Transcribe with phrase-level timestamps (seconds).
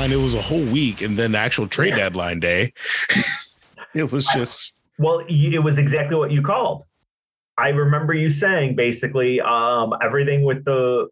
[0.00, 2.72] deadline, it was a whole week, and then the actual trade deadline day,
[3.94, 4.78] it was just.
[4.98, 6.84] Well, it was exactly what you called.
[7.56, 11.08] I remember you saying basically um, everything with the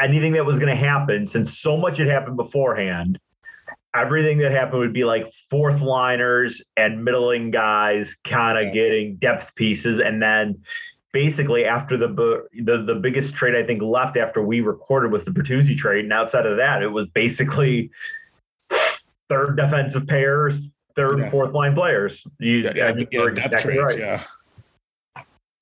[0.00, 3.18] anything that was going to happen, since so much had happened beforehand,
[3.94, 8.82] everything that happened would be like fourth liners and middling guys kind of yeah.
[8.82, 10.00] getting depth pieces.
[10.04, 10.62] And then
[11.12, 12.08] basically after the,
[12.52, 16.04] the the biggest trade I think left after we recorded was the Bertuzzi trade.
[16.04, 17.90] And outside of that, it was basically
[19.28, 20.54] third defensive pairs,
[20.94, 21.24] third yeah.
[21.24, 22.22] and fourth line players.
[22.38, 23.98] You, yeah, yeah, yeah depth exactly trades, right.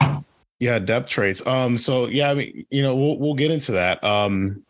[0.01, 0.21] yeah.
[0.61, 1.45] Yeah, depth trades.
[1.47, 4.03] Um, so yeah, I mean, you know, we'll we'll get into that.
[4.03, 4.65] Um,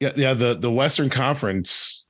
[0.00, 0.32] yeah, yeah.
[0.32, 2.06] The the Western Conference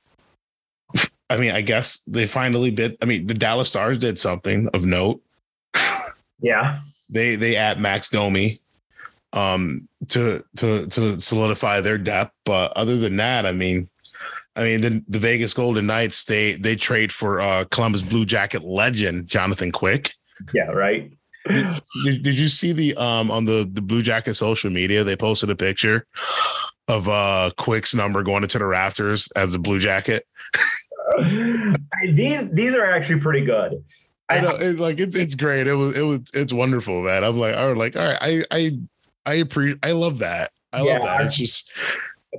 [1.29, 2.97] I mean, I guess they finally did.
[3.01, 5.21] I mean, the Dallas Stars did something of note.
[6.41, 6.81] Yeah.
[7.09, 8.61] They they at Max Domi
[9.33, 12.33] um to to to solidify their depth.
[12.45, 13.89] But other than that, I mean,
[14.57, 18.63] I mean the, the Vegas Golden Knights they they trade for uh Columbus Blue Jacket
[18.63, 20.13] legend Jonathan Quick.
[20.53, 21.11] Yeah, right.
[21.47, 25.03] did, did, did you see the um on the the Blue Jacket social media?
[25.03, 26.05] They posted a picture
[26.87, 30.27] of uh Quick's number going into the rafters as a Blue Jacket.
[32.03, 33.83] these these are actually pretty good.
[34.29, 35.67] I know, it, like it's it's great.
[35.67, 37.23] It was it was it's wonderful, man.
[37.23, 38.79] I'm like, I was like, all right, I I
[39.25, 40.51] I appreciate, I love that.
[40.73, 41.21] I yeah, love that.
[41.27, 41.71] It's just,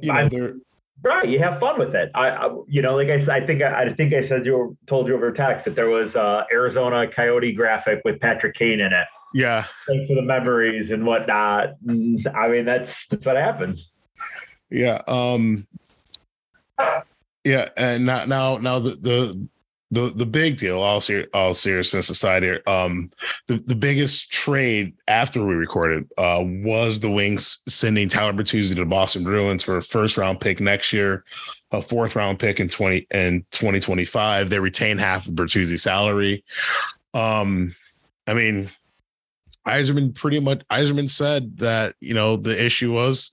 [0.03, 0.55] you know, they're
[1.03, 1.28] right.
[1.28, 2.10] You have fun with it.
[2.14, 4.76] I, I you know, like I said, I think I, I think I said you
[4.86, 8.92] told you over text that there was uh Arizona Coyote graphic with Patrick Kane in
[8.92, 9.06] it.
[9.34, 9.64] Yeah.
[9.86, 11.75] Thanks for the memories and whatnot.
[11.88, 13.91] I mean, that's that's what happens.
[14.70, 15.03] Yeah.
[15.06, 15.66] Um.
[17.44, 19.48] Yeah, and now now now the the
[19.91, 23.10] the the big deal, all ser- all seriousness aside here, um,
[23.47, 28.75] the the biggest trade after we recorded uh, was the Wings sending Tyler Bertuzzi to
[28.75, 31.25] the Boston Bruins for a first round pick next year,
[31.72, 34.50] a fourth round pick in twenty in twenty twenty five.
[34.50, 36.44] They retain half of Bertuzzi's salary.
[37.15, 37.75] Um,
[38.27, 38.71] I mean,
[39.66, 43.32] Yzerman pretty much Yzerman said that you know the issue was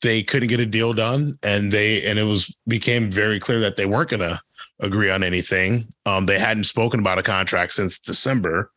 [0.00, 3.76] they couldn't get a deal done and they and it was became very clear that
[3.76, 4.40] they weren't to
[4.80, 5.88] agree on anything.
[6.04, 8.70] Um, they hadn't spoken about a contract since December,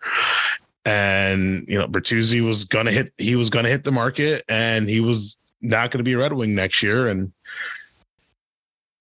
[0.85, 4.89] and you know Bertuzzi was going to hit he was to hit the market and
[4.89, 7.07] he was not going to be a Red Wing next year.
[7.07, 7.33] And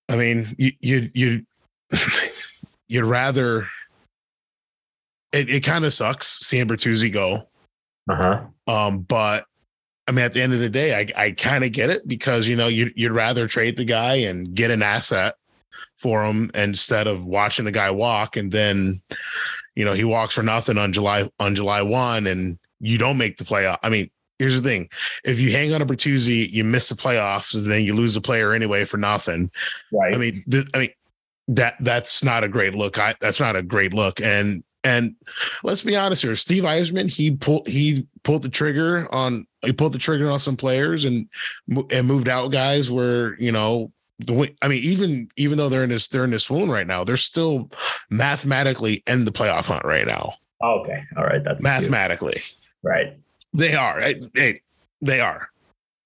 [0.09, 1.47] I mean, you you you
[2.89, 3.69] you'd rather.
[5.31, 7.49] It, it kind of sucks seeing Bertuzzi go
[8.09, 8.41] uh-huh.
[8.67, 9.45] Um, but
[10.07, 12.49] I mean, at the end of the day, I, I kind of get it because
[12.49, 15.35] you know you, you'd rather trade the guy and get an asset
[15.99, 19.03] for him instead of watching the guy walk and then
[19.75, 23.37] you know he walks for nothing on July on July one and you don't make
[23.37, 23.79] the playoff.
[23.83, 24.89] I mean, here's the thing:
[25.25, 28.21] if you hang on a Bertuzzi, you miss the playoffs and then you lose the
[28.21, 29.51] player anyway for nothing.
[29.93, 30.15] Right.
[30.15, 30.91] I mean, th- I mean
[31.49, 32.99] that that's not a great look.
[32.99, 34.21] I that's not a great look.
[34.21, 35.17] And and
[35.65, 39.93] let's be honest here, Steve Yzerman, he pulled he pulled the trigger on he pulled
[39.93, 41.29] the trigger on some players and
[41.91, 45.91] and moved out guys where you know the I mean even even though they're in
[45.91, 47.71] this they're in this swoon right now, they're still
[48.11, 50.35] mathematically in the playoff hunt right now.
[50.63, 52.55] Okay, all right, that's mathematically cute.
[52.83, 53.17] right.
[53.55, 54.01] They are.
[54.01, 54.61] Hey,
[55.01, 55.49] they are.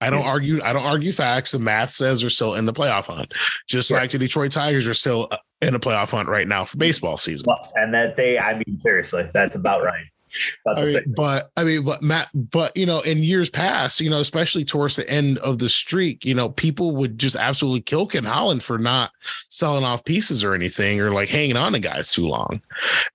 [0.01, 0.61] I don't argue.
[0.63, 1.53] I don't argue facts.
[1.53, 3.33] The math says they're still in the playoff hunt,
[3.69, 6.77] just like the Detroit Tigers are still uh, in a playoff hunt right now for
[6.77, 7.45] baseball season.
[7.47, 10.05] Well, and that they, I mean, seriously, that's about right.
[10.67, 14.21] I mean, but I mean, but Matt, but you know, in years past, you know,
[14.21, 18.25] especially towards the end of the streak, you know, people would just absolutely kill Ken
[18.25, 19.13] Holland for not
[19.49, 22.61] selling off pieces or anything, or like hanging on to guys too long.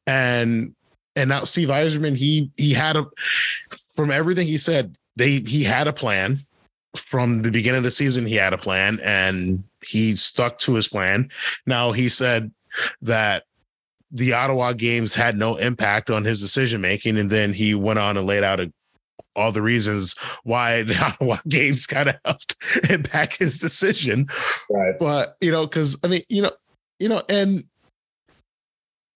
[0.05, 0.75] And
[1.15, 3.05] and now Steve Yzerman, he he had a
[3.95, 6.45] from everything he said, they he had a plan
[6.95, 10.87] from the beginning of the season, he had a plan and he stuck to his
[10.87, 11.29] plan.
[11.65, 12.51] Now he said
[13.01, 13.43] that
[14.11, 18.17] the Ottawa games had no impact on his decision making, and then he went on
[18.17, 18.71] and laid out a,
[19.35, 22.55] all the reasons why the Ottawa games kind of helped
[22.89, 24.27] impact his decision.
[24.69, 24.95] Right.
[24.99, 26.51] But you know, because I mean, you know,
[26.99, 27.63] you know, and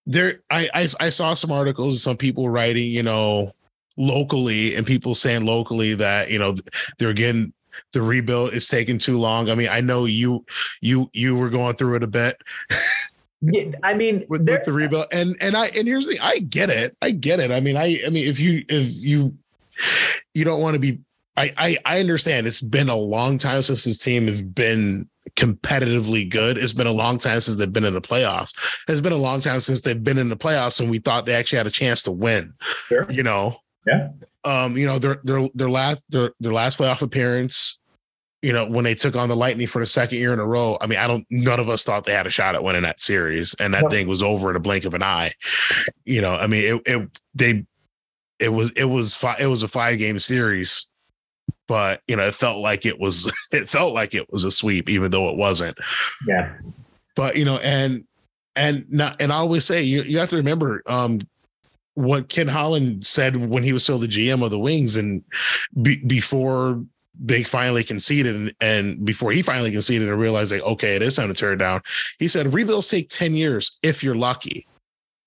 [0.06, 3.52] there, I, I I saw some articles, some people writing, you know,
[3.96, 6.54] locally, and people saying locally that you know
[6.98, 7.52] they're getting
[7.92, 9.50] the rebuild is taking too long.
[9.50, 10.44] I mean, I know you
[10.80, 12.40] you you were going through it a bit.
[13.42, 16.70] yeah, I mean, with, with the rebuild, and and I and here's the I get
[16.70, 17.50] it, I get it.
[17.50, 19.36] I mean, I I mean, if you if you
[20.32, 21.00] you don't want to be,
[21.36, 22.46] I I I understand.
[22.46, 26.56] It's been a long time since this team has been competitively good.
[26.56, 28.54] It's been a long time since they've been in the playoffs.
[28.86, 31.34] It's been a long time since they've been in the playoffs, and we thought they
[31.34, 32.54] actually had a chance to win.
[32.60, 33.10] Sure.
[33.10, 33.56] You know.
[33.86, 34.10] Yeah.
[34.44, 37.80] Um, you know, their their their last their their last playoff appearance,
[38.42, 40.76] you know, when they took on the Lightning for the second year in a row.
[40.80, 43.00] I mean, I don't none of us thought they had a shot at winning that
[43.00, 45.34] series, and that thing was over in a blink of an eye.
[46.04, 47.64] You know, I mean, it, it they
[48.38, 50.90] it was it was fi- it was a five game series
[51.68, 54.88] but you know it felt like it was it felt like it was a sweep
[54.88, 55.76] even though it wasn't
[56.26, 56.54] yeah
[57.14, 58.04] but you know and
[58.56, 61.20] and not and i always say you, you have to remember um
[61.94, 65.22] what ken holland said when he was still the gm of the wings and
[65.80, 66.82] be, before
[67.18, 71.14] they finally conceded and, and before he finally conceded and realized like okay it is
[71.14, 71.80] time to turn it down
[72.18, 74.66] he said rebuilds take 10 years if you're lucky.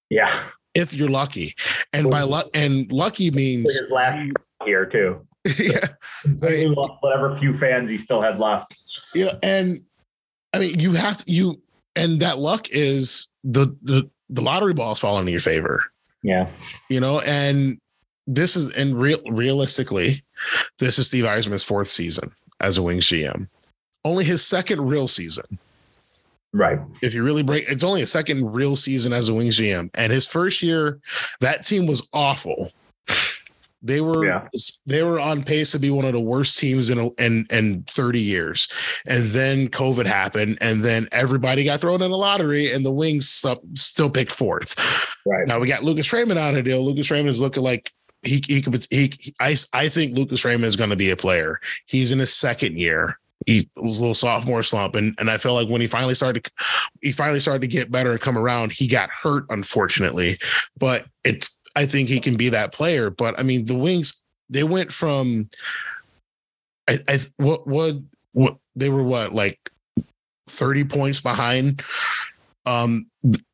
[0.09, 0.49] Yeah.
[0.73, 1.55] If you're lucky.
[1.93, 4.31] And by luck and lucky means last
[4.65, 5.25] here too.
[5.59, 5.89] Yeah.
[6.25, 8.73] I mean, whatever few fans he still had left.
[9.13, 9.83] Yeah and
[10.53, 11.61] i mean you have to you
[11.95, 15.83] and that luck is the the the lottery balls fall in your favor.
[16.23, 16.49] Yeah.
[16.89, 17.77] You know and
[18.25, 20.24] this is and real realistically
[20.79, 23.47] this is steve yzerman's fourth season as a wings gm
[24.03, 25.59] only his second real season
[26.53, 26.79] Right.
[27.01, 30.09] If you really break, it's only a second real season as a Wings GM, and
[30.09, 30.99] his first year,
[31.41, 32.71] that team was awful.
[33.81, 34.47] They were Yeah.
[34.85, 38.21] they were on pace to be one of the worst teams in in in 30
[38.21, 38.69] years,
[39.05, 43.29] and then COVID happened, and then everybody got thrown in the lottery, and the Wings
[43.75, 44.75] still picked fourth.
[45.25, 45.45] Right.
[45.47, 46.85] Now we got Lucas Raymond on a deal.
[46.85, 47.91] Lucas Raymond is looking like
[48.25, 51.15] he he could he, he I I think Lucas Raymond is going to be a
[51.15, 51.59] player.
[51.85, 53.19] He's in his second year.
[53.45, 56.47] He was a little sophomore slump, and and I felt like when he finally started,
[57.01, 58.71] he finally started to get better and come around.
[58.71, 60.39] He got hurt, unfortunately,
[60.77, 63.09] but it's I think he can be that player.
[63.09, 65.49] But I mean, the Wings they went from
[66.87, 67.97] I I what what
[68.33, 69.71] what they were what like
[70.47, 71.83] thirty points behind
[72.65, 73.07] um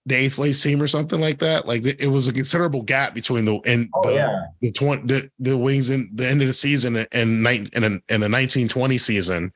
[0.06, 1.68] the eighth place team or something like that.
[1.68, 4.46] Like it was a considerable gap between the and Oh the, yeah.
[4.60, 8.14] the twenty the, the wings in the end of the season and nine in a,
[8.14, 9.54] in a nineteen twenty season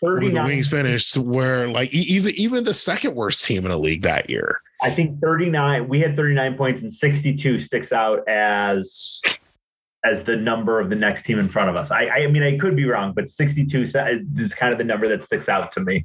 [0.00, 4.02] where the wings finished where like even even the second worst team in the league
[4.02, 4.60] that year.
[4.82, 9.20] I think 39 we had 39 points and 62 sticks out as
[10.04, 11.90] as the number of the next team in front of us.
[11.92, 15.24] I I mean I could be wrong, but 62 is kind of the number that
[15.24, 16.04] sticks out to me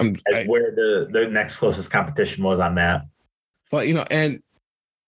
[0.00, 3.02] as I, where the the next closest competition was on that.
[3.72, 4.40] But you know and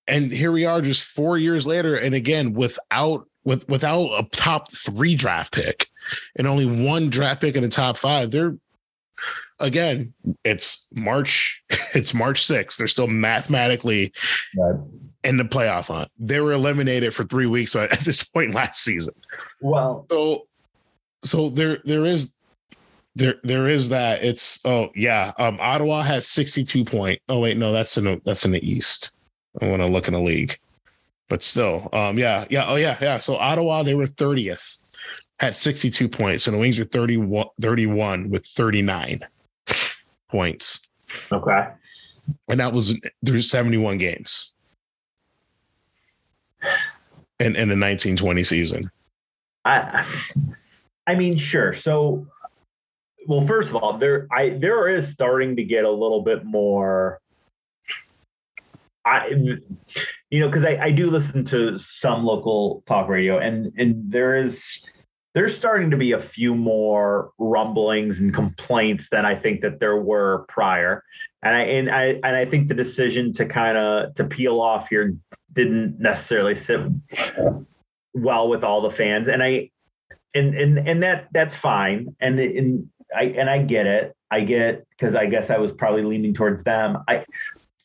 [0.09, 4.73] and here we are just four years later and again without with without a top
[4.73, 5.87] three draft pick
[6.37, 8.57] and only one draft pick in the top five they're
[9.61, 10.13] again
[10.45, 11.63] it's march
[11.95, 14.13] it's march 6th they're still mathematically
[14.57, 14.75] Right.
[15.23, 16.11] in the playoff hunt.
[16.19, 19.15] They were eliminated for three weeks at this point last season.
[19.61, 20.47] Well, so
[21.23, 22.35] so there there is
[23.17, 24.23] there there is that.
[24.25, 25.33] It's oh yeah.
[25.39, 29.13] Um ottawa had 62 point oh wait no that's in the that's in the east.
[29.61, 30.59] I want to look in the league.
[31.29, 33.19] But still um yeah yeah oh yeah yeah.
[33.19, 34.79] So ottawa they were 30th
[35.39, 36.47] had 62 points.
[36.47, 39.21] And the wings were 31 31 with 39
[40.29, 40.89] points.
[41.31, 41.69] Okay.
[42.49, 44.55] and that was through 71 games.
[47.41, 48.91] In in the 1920 season.
[49.65, 50.07] I
[51.07, 51.79] I mean, sure.
[51.81, 52.27] So
[53.27, 57.21] well, first of all, there I there is starting to get a little bit more
[59.05, 59.29] I
[60.31, 64.37] you know, because I, I do listen to some local talk radio and and there
[64.37, 64.59] is
[65.35, 69.97] there's starting to be a few more rumblings and complaints than I think that there
[69.97, 71.03] were prior.
[71.43, 74.87] And I and I and I think the decision to kind of to peel off
[74.89, 75.15] here
[75.53, 76.81] didn't necessarily sit
[78.15, 79.29] well with all the fans.
[79.29, 79.71] And I
[80.35, 82.17] and and and that that's fine.
[82.21, 84.15] And and I and I get it.
[84.31, 86.99] I get because I guess I was probably leaning towards them.
[87.09, 87.25] I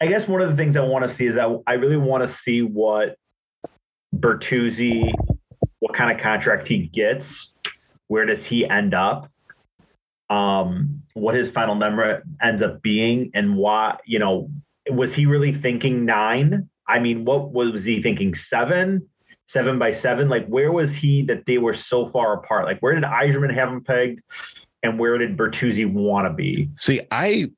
[0.01, 2.27] I guess one of the things I want to see is I I really want
[2.27, 3.15] to see what
[4.15, 5.11] Bertuzzi,
[5.79, 7.53] what kind of contract he gets.
[8.07, 9.29] Where does he end up?
[10.29, 13.97] Um, what his final number ends up being, and why?
[14.05, 14.49] You know,
[14.89, 16.69] was he really thinking nine?
[16.87, 18.35] I mean, what was he thinking?
[18.35, 19.07] Seven?
[19.49, 20.29] Seven by seven?
[20.29, 22.65] Like, where was he that they were so far apart?
[22.65, 24.21] Like, where did Yzerman have him pegged,
[24.83, 26.69] and where did Bertuzzi want to be?
[26.75, 27.51] See, I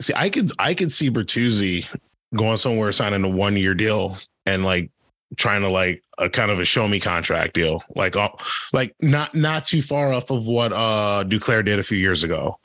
[0.00, 0.12] see.
[0.14, 1.86] I could I could see Bertuzzi
[2.34, 4.90] going somewhere signing a one year deal and like
[5.36, 8.28] trying to like a kind of a show me contract deal, like uh,
[8.72, 12.58] like not not too far off of what uh Duclair did a few years ago,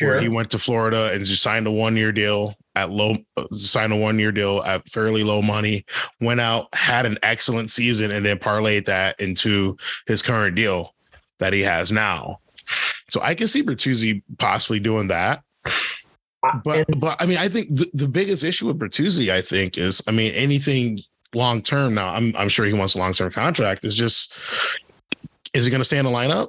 [0.00, 3.16] where he went to Florida and just signed a one year deal at low
[3.52, 5.84] signed a one year deal at fairly low money,
[6.20, 9.76] went out had an excellent season, and then parlayed that into
[10.06, 10.94] his current deal
[11.38, 12.39] that he has now.
[13.08, 15.42] So I can see Bertuzzi possibly doing that.
[16.64, 19.76] But And- but I mean, I think the, the biggest issue with Bertuzzi, I think,
[19.76, 21.00] is I mean, anything
[21.34, 21.94] long term.
[21.94, 23.84] Now, I'm I'm sure he wants a long term contract.
[23.84, 24.34] Is just
[25.52, 26.48] is he going to stay in the lineup?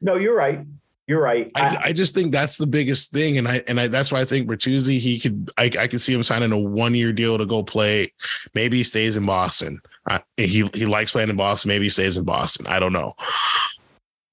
[0.00, 0.66] No, you're right.
[1.06, 1.50] You're right.
[1.56, 4.24] I, I, just think that's the biggest thing, and I and I that's why I
[4.24, 7.44] think Bertuzzi he could I, I could see him signing a one year deal to
[7.44, 8.12] go play.
[8.54, 9.80] Maybe he stays in Boston.
[10.08, 11.68] Uh, he he likes playing in Boston.
[11.68, 12.66] Maybe he stays in Boston.
[12.66, 13.14] I don't know.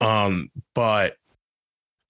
[0.02, 1.16] Um, but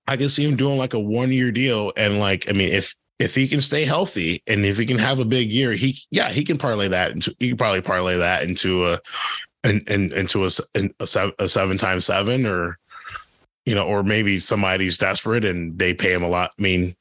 [0.08, 2.96] I can see him doing like a one year deal, and like I mean, if
[3.19, 6.29] if he can stay healthy and if he can have a big year, he yeah
[6.29, 9.00] he can parlay that into he can probably parlay that into a
[9.63, 12.79] and in, into a, a, a seven times seven or
[13.65, 16.51] you know, or maybe somebody's desperate and they pay him a lot.
[16.58, 16.96] I mean,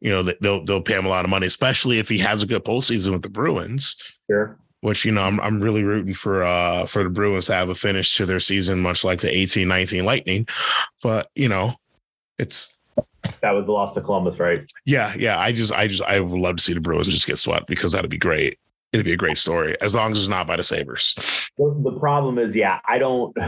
[0.00, 2.46] you know, they'll they'll pay him a lot of money, especially if he has a
[2.46, 3.96] good postseason with the Bruins.
[4.28, 4.58] Sure.
[4.82, 7.74] Which you know, I'm I'm really rooting for uh for the Bruins to have a
[7.74, 10.46] finish to their season, much like the 18 19 Lightning.
[11.02, 11.74] But you know,
[12.38, 12.78] it's
[13.42, 14.70] that was the loss to Columbus, right?
[14.84, 15.38] Yeah, yeah.
[15.38, 17.92] I just I just I would love to see the Bruins just get swept because
[17.92, 18.58] that'd be great.
[18.92, 21.14] It'd be a great story as long as it's not by the Sabres.
[21.58, 23.36] The, the problem is, yeah, I don't.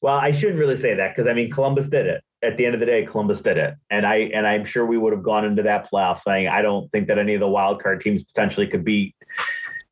[0.00, 2.22] Well, I shouldn't really say that because I mean Columbus did it.
[2.42, 4.98] At the end of the day, Columbus did it, and I and I'm sure we
[4.98, 7.82] would have gone into that playoff saying I don't think that any of the wild
[7.82, 9.14] card teams potentially could beat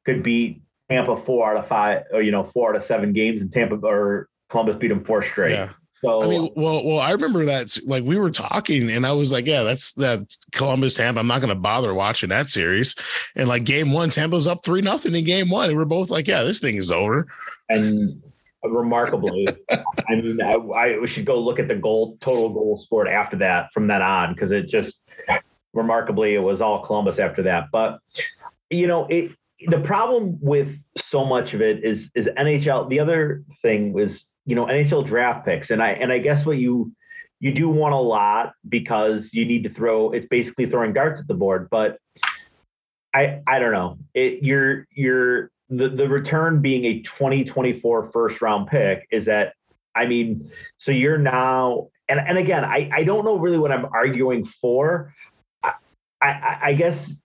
[0.04, 3.40] could beat Tampa four out of five or you know four out of seven games,
[3.40, 5.52] and Tampa or Columbus beat them four straight.
[5.52, 5.70] Yeah.
[6.04, 9.30] So I mean, well, well, I remember that like we were talking, and I was
[9.30, 11.20] like, yeah, that's that Columbus Tampa.
[11.20, 12.96] I'm not going to bother watching that series.
[13.36, 16.26] And like game one, Tampa's up three nothing in game one, and we're both like,
[16.26, 17.28] yeah, this thing is over.
[17.68, 18.20] And
[18.64, 19.46] remarkably.
[19.70, 23.36] I mean, I, I, we should go look at the goal total goals scored after
[23.38, 24.96] that from that on because it just
[25.72, 27.68] remarkably it was all Columbus after that.
[27.70, 28.00] But
[28.70, 29.32] you know, it
[29.68, 30.68] the problem with
[31.08, 32.88] so much of it is is NHL.
[32.88, 36.58] The other thing was you know NHL draft picks, and I and I guess what
[36.58, 36.92] you
[37.40, 40.12] you do want a lot because you need to throw.
[40.12, 41.98] It's basically throwing darts at the board, but.
[43.14, 43.98] I, I don't know.
[44.14, 49.52] It, you're you're the, the return being a 2024 first round pick is that
[49.94, 53.86] I mean, so you're now and and again, I, I don't know really what I'm
[53.86, 55.14] arguing for.
[56.22, 57.10] I, I, I guess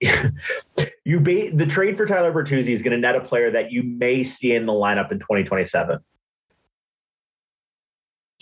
[1.04, 3.82] you ba- the trade for Tyler Bertuzzi is going to net a player that you
[3.82, 5.98] may see in the lineup in 2027.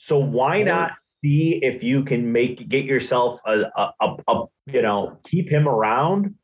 [0.00, 4.82] So why not see if you can make get yourself a, a, a, a you
[4.82, 6.34] know keep him around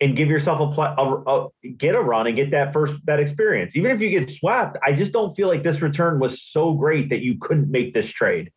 [0.00, 3.72] and give yourself a, get a run and get that first that experience.
[3.76, 7.10] Even if you get swept, I just don't feel like this return was so great
[7.10, 8.50] that you couldn't make this trade.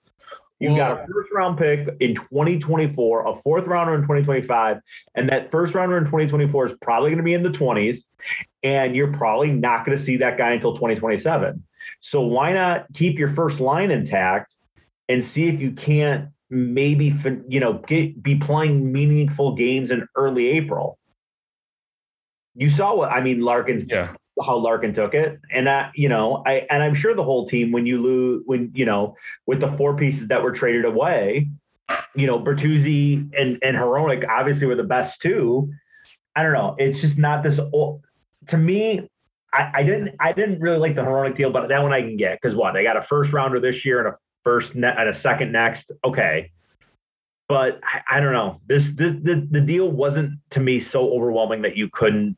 [0.63, 4.77] You well, got a first round pick in 2024, a fourth rounder in 2025,
[5.13, 8.01] and that first rounder in 2024 is probably going to be in the 20s,
[8.63, 11.61] and you're probably not going to see that guy until 2027.
[11.99, 14.53] So why not keep your first line intact
[15.09, 17.13] and see if you can't maybe
[17.49, 20.97] you know get be playing meaningful games in early April?
[22.55, 23.87] you saw what I mean, Larkin.
[23.89, 24.13] Yeah.
[24.43, 27.71] How Larkin took it, and that you know, I and I'm sure the whole team
[27.71, 31.49] when you lose when you know with the four pieces that were traded away,
[32.15, 35.71] you know, Bertuzzi and and Hronek obviously were the best two.
[36.35, 36.75] I don't know.
[36.79, 37.59] It's just not this.
[37.73, 38.03] old
[38.47, 39.07] To me,
[39.53, 42.17] I, I didn't I didn't really like the Hronek deal, but that one I can
[42.17, 45.09] get because what they got a first rounder this year and a first net and
[45.09, 45.91] a second next.
[46.03, 46.51] Okay,
[47.47, 48.61] but I, I, don't know.
[48.67, 52.37] This, this the, the deal wasn't to me so overwhelming that you couldn't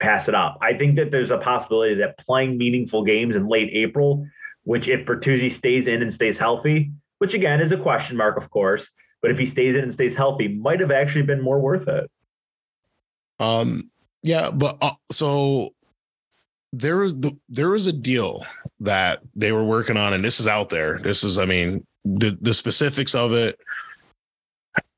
[0.00, 0.58] pass it up.
[0.62, 4.26] I think that there's a possibility that playing meaningful games in late April,
[4.64, 8.50] which if Bertuzzi stays in and stays healthy, which again is a question mark, of
[8.50, 8.82] course,
[9.22, 12.10] but if he stays in and stays healthy, might have actually been more worth it.
[13.38, 13.90] Um,
[14.22, 15.70] yeah, but uh, so
[16.72, 18.44] there the, there was a deal
[18.80, 20.98] that they were working on, and this is out there.
[20.98, 23.58] This is, I mean, the the specifics of it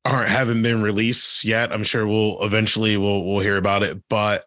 [0.04, 1.72] aren't haven't been released yet.
[1.72, 4.44] I'm sure we'll eventually we'll we'll hear about it, but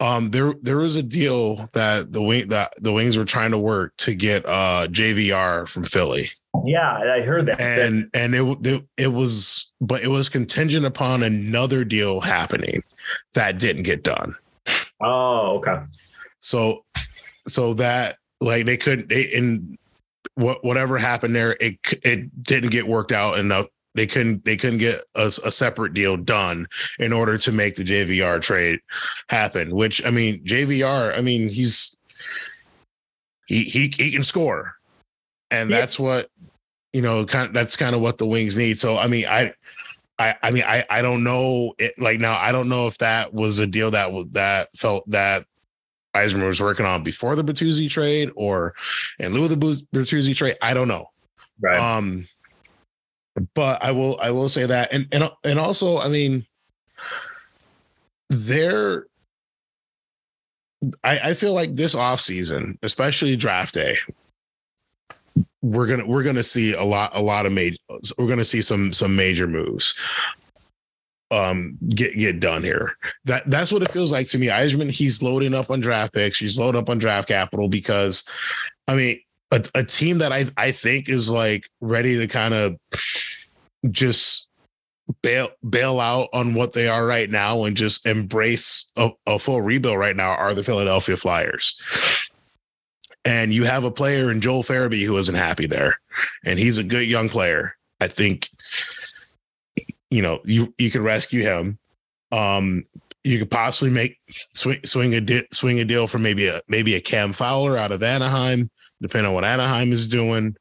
[0.00, 3.58] um there there was a deal that the wing that the wings were trying to
[3.58, 6.30] work to get uh JVR from Philly.
[6.64, 7.60] Yeah, I heard that.
[7.60, 12.82] And and it, it it was but it was contingent upon another deal happening
[13.34, 14.36] that didn't get done.
[15.00, 15.82] Oh, okay.
[16.40, 16.84] So
[17.46, 19.78] so that like they couldn't they in
[20.34, 23.66] what whatever happened there it it didn't get worked out enough
[23.98, 26.68] they couldn't they couldn't get a, a, separate deal done
[27.00, 28.78] in order to make the JVR trade
[29.28, 29.74] happen.
[29.74, 31.98] Which I mean, JVR, I mean, he's
[33.48, 34.76] he he he can score,
[35.50, 35.80] and yep.
[35.80, 36.30] that's what
[36.92, 37.26] you know.
[37.26, 38.78] Kind of, that's kind of what the Wings need.
[38.78, 39.52] So I mean, I.
[40.20, 43.32] I, I mean I, I don't know it like now I don't know if that
[43.32, 45.46] was a deal that was that felt that
[46.12, 48.74] Yzerman was working on before the Bertuzzi trade or
[49.20, 50.56] in lieu of the Bertuzzi trade.
[50.60, 51.06] I don't know.
[51.60, 51.76] Right.
[51.76, 52.26] Um,
[53.54, 56.46] but I will I will say that and and and also I mean
[58.28, 59.06] there
[61.02, 63.96] I, I feel like this off season, especially draft day,
[65.62, 67.78] we're gonna we're gonna see a lot a lot of major
[68.16, 69.98] we're gonna see some some major moves
[71.30, 72.96] um get get done here.
[73.24, 74.46] That that's what it feels like to me.
[74.46, 78.24] Yzerman, he's loading up on draft picks, he's loading up on draft capital because
[78.86, 82.76] I mean a, a team that I I think is like ready to kind of
[83.90, 84.48] just
[85.22, 89.62] bail bail out on what they are right now and just embrace a, a full
[89.62, 91.80] rebuild right now are the Philadelphia Flyers.
[93.24, 95.98] And you have a player in Joel Farabee who isn't happy there.
[96.44, 97.76] And he's a good young player.
[98.00, 98.50] I think
[100.10, 101.78] you know, you you could rescue him.
[102.32, 102.84] Um
[103.24, 104.18] you could possibly make
[104.54, 107.92] swing swing a di- swing a deal for maybe a maybe a Cam Fowler out
[107.92, 110.56] of Anaheim, depending on what Anaheim is doing.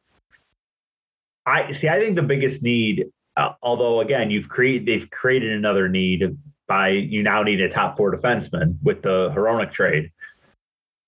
[1.46, 1.88] I see.
[1.88, 3.06] I think the biggest need,
[3.38, 7.98] uh, although again, you've created they've created another need by you now need a top
[7.98, 10.12] four defenseman with the Hronek trade.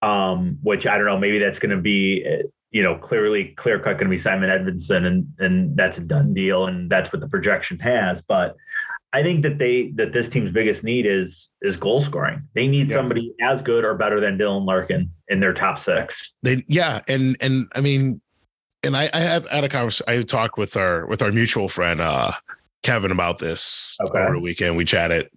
[0.02, 3.80] Um, which I don't know, maybe that's going to be, uh, you know, clearly clear
[3.80, 7.20] cut going to be Simon Edvinsson, and and that's a done deal, and that's what
[7.20, 8.22] the projection has.
[8.26, 8.56] But
[9.12, 12.44] I think that they that this team's biggest need is is goal scoring.
[12.54, 12.98] They need yeah.
[12.98, 16.32] somebody as good or better than Dylan Larkin in their top six.
[16.44, 18.22] They yeah, and and I mean
[18.84, 20.06] and I, I have had a conversation.
[20.08, 22.32] I talked with our with our mutual friend uh,
[22.84, 24.20] Kevin about this okay.
[24.20, 24.78] over the weekend.
[24.78, 25.30] We chatted.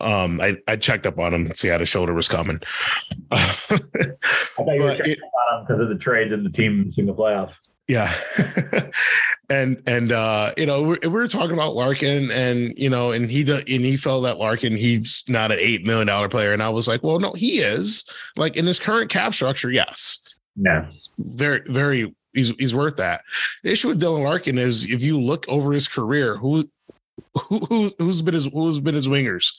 [0.00, 2.60] Um, I, I checked up on him to see how the shoulder was coming.
[3.30, 7.06] I thought you were checking on him because of the trades and the teams in
[7.06, 7.52] the playoffs.
[7.90, 8.14] Yeah,
[9.50, 13.28] and and uh, you know we, we were talking about Larkin, and you know, and
[13.28, 16.68] he and he felt that Larkin he's not an eight million dollar player, and I
[16.68, 18.08] was like, well, no, he is.
[18.36, 20.22] Like in his current cap structure, yes.
[20.54, 20.86] No,
[21.18, 23.22] very very he's he's worth that.
[23.64, 26.70] The issue with Dylan Larkin is if you look over his career, who
[27.48, 29.52] who, who who's been his who's been his wingers?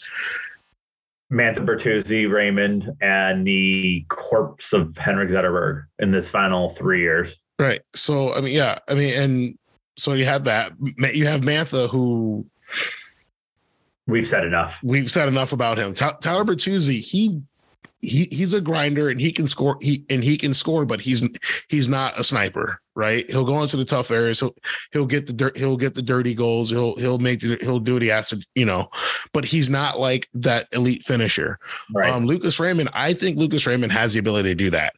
[1.33, 7.33] Mantha Bertuzzi, Raymond, and the corpse of Henrik Zetterberg in this final three years.
[7.61, 7.81] Right.
[7.93, 9.57] So I mean, yeah, I mean, and
[9.95, 10.73] so you have that.
[11.13, 12.43] You have Mantha, who
[14.07, 14.73] we've said enough.
[14.81, 15.93] We've said enough about him.
[15.93, 17.39] Tyler Bertuzzi, he
[17.99, 21.23] he he's a grinder and he can score he and he can score but he's
[21.67, 24.55] he's not a sniper right he'll go into the tough areas he'll
[24.91, 27.93] he'll get the dirt he'll get the dirty goals he'll he'll make the, he'll do
[27.93, 28.89] what he has to you know
[29.33, 31.57] but he's not like that elite finisher
[31.93, 32.11] right.
[32.11, 34.93] um lucas raymond i think lucas raymond has the ability to do that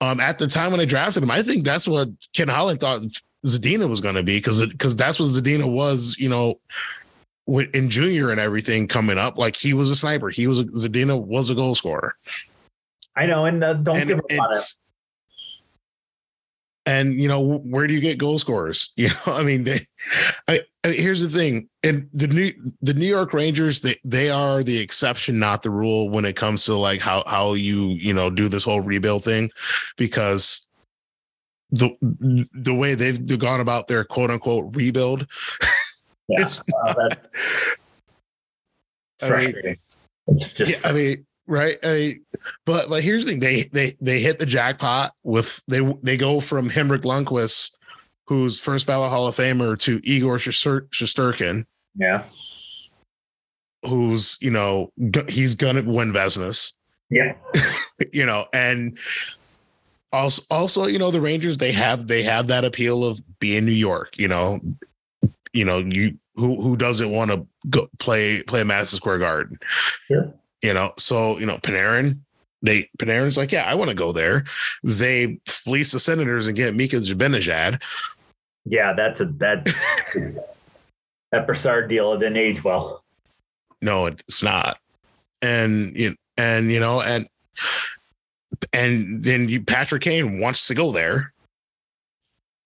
[0.00, 3.02] um at the time when i drafted him i think that's what ken holland thought
[3.46, 6.58] zadina was going to be because because that's what zadina was you know
[7.48, 10.28] in junior and everything coming up, like he was a sniper.
[10.28, 12.14] He was a, Zadina was a goal scorer.
[13.16, 14.74] I know, and uh, don't and give up it.
[16.88, 18.92] And you know, where do you get goal scorers?
[18.96, 19.86] You know, I mean, they,
[20.48, 24.62] I, I, here's the thing: and the new the New York Rangers, they they are
[24.62, 28.30] the exception, not the rule, when it comes to like how how you you know
[28.30, 29.50] do this whole rebuild thing,
[29.98, 30.66] because
[31.70, 35.26] the the way they've gone about their quote unquote rebuild
[36.28, 37.08] yeah, it's uh,
[39.22, 39.76] I mean,
[40.58, 41.76] yeah, I mean, right?
[41.82, 42.20] I
[42.64, 46.40] but but here's the thing: they they they hit the jackpot with they they go
[46.40, 47.76] from Henrik Lundqvist,
[48.26, 51.64] who's first ballot Hall of Famer, to Igor Shesterkin.
[51.96, 52.24] Yeah.
[53.86, 54.92] Who's you know
[55.28, 56.74] he's gonna win Vezinas.
[57.10, 57.34] Yeah.
[58.12, 58.98] you know, and
[60.12, 63.72] also also you know the Rangers they have they have that appeal of being New
[63.72, 64.18] York.
[64.18, 64.60] You know,
[65.52, 69.58] you know, you who who doesn't want to go play play Madison Square Garden?
[70.06, 70.32] Sure.
[70.62, 72.18] You know, so you know, Panarin,
[72.62, 74.44] they Panarin's like, yeah, I want to go there.
[74.82, 77.82] They fleece the Senators and get Mika Zibanejad.
[78.64, 79.64] Yeah, that's a that
[81.32, 83.04] that Brassard deal didn't age well.
[83.80, 84.78] No, it's not.
[85.40, 87.28] And you and you know, and
[88.72, 91.32] and then you Patrick Kane wants to go there.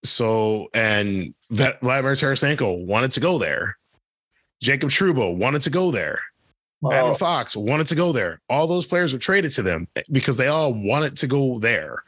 [0.05, 3.77] So and that Vladimir Tarasenko wanted to go there.
[4.61, 6.21] Jacob Trouba wanted to go there.
[6.91, 8.41] Adam Fox wanted to go there.
[8.49, 12.03] All those players were traded to them because they all wanted to go there.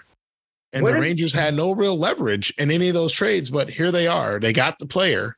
[0.72, 4.08] And the Rangers had no real leverage in any of those trades, but here they
[4.08, 4.40] are.
[4.40, 5.36] They got the player.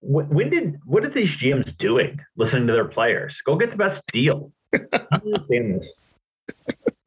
[0.00, 2.20] When did what are these GMs doing?
[2.36, 3.40] Listening to their players.
[3.44, 4.52] Go get the best deal.
[4.74, 5.92] I understand this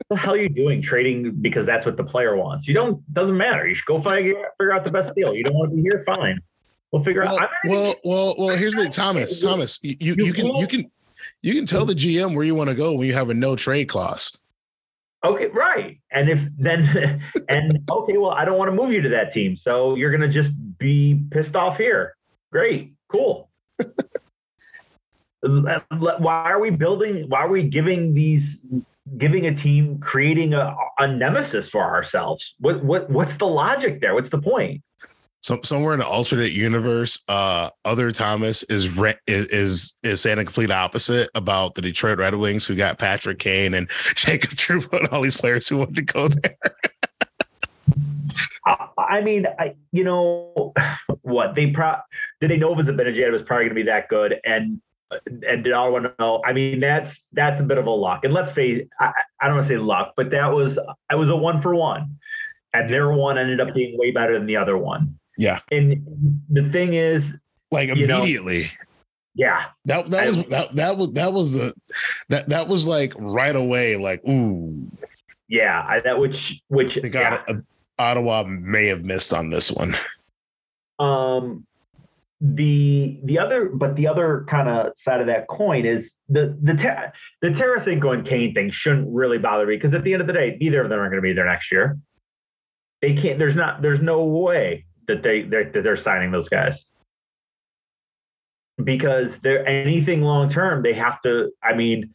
[0.10, 2.68] the hell are you doing trading because that's what the player wants?
[2.68, 3.68] You don't doesn't matter.
[3.68, 5.34] You should go figure, figure out the best deal.
[5.34, 6.40] You don't want to be here, fine.
[6.92, 7.50] We'll figure well, out.
[7.66, 8.58] Well, well, well.
[8.58, 9.42] Here's the Thomas.
[9.42, 10.90] Thomas, you, you, you can you can
[11.42, 11.90] you can tell mm-hmm.
[11.90, 14.44] the GM where you want to go when you have a no trade clause.
[15.26, 16.00] Okay, right.
[16.12, 19.56] And if then and okay, well, I don't want to move you to that team,
[19.56, 22.16] so you're gonna just be pissed off here.
[22.52, 23.50] Great, cool.
[25.42, 27.26] why are we building?
[27.30, 28.58] Why are we giving these
[29.18, 32.56] giving a team creating a, a nemesis for ourselves.
[32.60, 34.14] What what what's the logic there?
[34.14, 34.84] What's the point?
[35.48, 40.44] So, somewhere in an alternate universe, uh, other Thomas is, re- is is saying a
[40.44, 45.08] complete opposite about the Detroit Red Wings, who got Patrick Kane and Jacob Trouba and
[45.08, 46.58] all these players who wanted to go there.
[48.98, 50.74] I mean, I you know
[51.22, 51.96] what they pro
[52.42, 53.32] did they know Zibanejad was a Benajad?
[53.32, 54.82] Was probably going to be that good, and
[55.48, 56.42] and did all want to know?
[56.46, 58.26] I mean, that's that's a bit of a luck.
[58.26, 60.78] And let's face, I, I don't want to say luck, but that was
[61.10, 62.18] I was a one for one,
[62.74, 65.18] and their one ended up being way better than the other one.
[65.38, 67.24] Yeah, and the thing is,
[67.72, 68.58] like immediately.
[68.58, 68.70] You know,
[69.38, 71.74] yeah, that that was that that was that was a
[72.30, 73.96] that that was like right away.
[73.96, 74.90] Like, ooh,
[75.48, 76.36] yeah, I, that which
[76.70, 77.58] which got yeah.
[78.00, 79.96] Ottawa may have missed on this one.
[80.98, 81.68] Um,
[82.42, 86.74] the the other, but the other kind of side of that coin is the the
[86.74, 90.28] ter- the Tarasenko and Kane thing shouldn't really bother me because at the end of
[90.28, 91.98] the day, neither of them are going to be there next year.
[93.04, 93.38] They can't.
[93.38, 93.84] There's not.
[93.84, 96.84] There's no way that they they're, that they're signing those guys
[98.84, 100.84] because they're anything long term.
[100.84, 101.52] They have to.
[101.64, 102.14] I mean,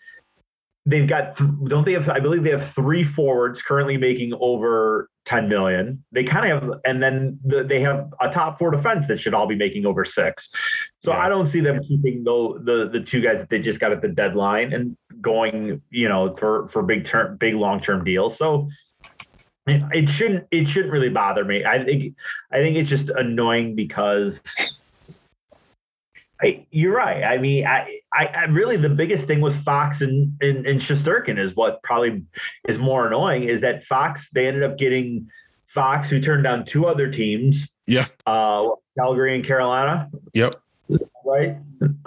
[0.84, 1.36] they've got
[1.68, 6.24] don't they have i believe they have three forwards currently making over 10 million they
[6.24, 9.46] kind of have and then the, they have a top four defense that should all
[9.46, 10.48] be making over six
[11.04, 11.18] so yeah.
[11.18, 14.02] i don't see them keeping the, the the two guys that they just got at
[14.02, 18.68] the deadline and going you know for for big term big long term deals so
[19.66, 22.14] it shouldn't it shouldn't really bother me i think
[22.50, 24.34] i think it's just annoying because
[26.42, 27.22] I, you're right.
[27.22, 31.54] I mean, I, I, I, really the biggest thing with Fox and, and and is
[31.54, 32.24] what probably
[32.68, 35.30] is more annoying is that Fox they ended up getting
[35.72, 37.68] Fox who turned down two other teams.
[37.86, 38.06] Yeah.
[38.26, 40.10] Uh, Calgary and Carolina.
[40.34, 40.60] Yep.
[41.24, 41.56] Right.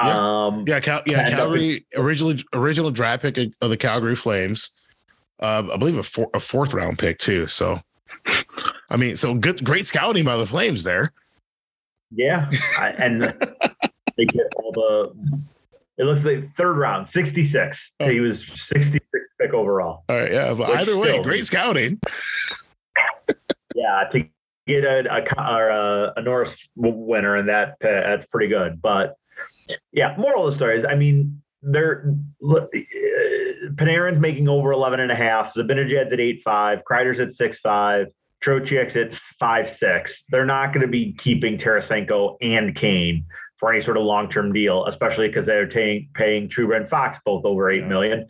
[0.04, 0.46] Yeah.
[0.48, 0.80] Um, yeah.
[0.82, 1.30] Cal- yeah.
[1.30, 4.76] Calgary original original draft pick of the Calgary Flames.
[5.40, 7.48] Uh, I believe a, four, a fourth round pick too.
[7.48, 7.82] So,
[8.90, 11.12] I mean, so good, great scouting by the Flames there.
[12.12, 13.24] Yeah, I, and
[14.18, 15.12] they get all the.
[15.98, 17.92] It looks like third round, 66.
[18.02, 18.10] Oh.
[18.10, 19.06] He was 66
[19.40, 20.04] pick overall.
[20.10, 22.00] All right, yeah, but either way, great scouting.
[23.74, 24.26] yeah, to
[24.68, 28.82] get a a, a, a Norris winner and that uh, that's pretty good.
[28.82, 29.16] But
[29.92, 32.66] yeah, moral of the story is, I mean, they're uh,
[33.76, 35.54] Panarin's making over 11 and a half.
[35.54, 36.80] Zibanejad's at eight five.
[36.90, 38.08] Kreider's at six five.
[38.44, 40.24] Trocheck's at five six.
[40.30, 43.26] They're not going to be keeping Tarasenko and Kane
[43.60, 47.18] for any sort of long term deal, especially because they're paying paying Trouba and Fox
[47.26, 48.28] both over eight million,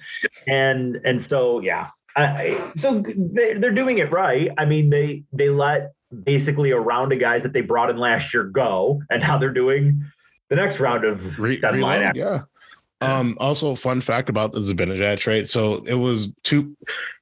[0.47, 4.49] and and so yeah, I, so they, they're doing it right.
[4.57, 5.93] I mean, they they let
[6.23, 9.51] basically a round of guys that they brought in last year go, and now they're
[9.53, 10.05] doing
[10.49, 12.41] the next round of Re- reload, yeah.
[13.01, 15.49] Um, also, fun fact about the Zibanejad trade.
[15.49, 16.75] So it was two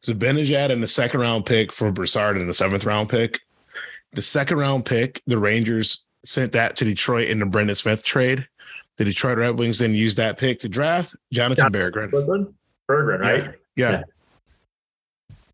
[0.06, 3.40] Zibanejad and the second round pick for Brassard and the seventh round pick.
[4.12, 8.48] The second round pick, the Rangers sent that to Detroit in the Brendan Smith trade.
[8.98, 12.54] The Detroit Red Wings then used that pick to draft Jonatan Berggren.
[12.90, 13.56] Berggren, right?
[13.76, 14.04] Yeah.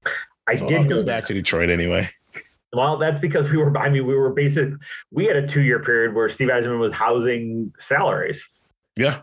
[0.05, 0.11] yeah.
[0.47, 2.09] I so did go back to Detroit anyway.
[2.73, 3.75] Well, that's because we were.
[3.77, 4.69] I mean, we were basic.
[5.11, 8.43] We had a two-year period where Steve Yzerman was housing salaries.
[8.95, 9.21] Yeah.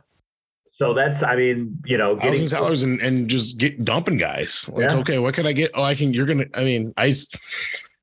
[0.77, 1.23] So that's.
[1.23, 4.69] I mean, you know, getting salaries and, and just get dumping guys.
[4.69, 4.97] Like, yeah.
[4.99, 5.71] okay, what can I get?
[5.75, 6.13] Oh, I can.
[6.13, 6.47] You're gonna.
[6.55, 7.15] I mean, I.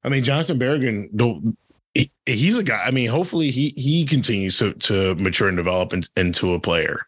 [0.04, 1.10] I mean, Jonatan.
[1.14, 1.56] The
[1.94, 2.84] he, he's a guy.
[2.84, 7.06] I mean, hopefully he he continues to to mature and develop in, into a player.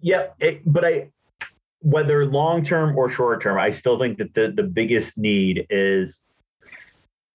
[0.00, 1.10] Yeah, it, but I
[1.82, 6.14] whether long term or short term, I still think that the the biggest need is.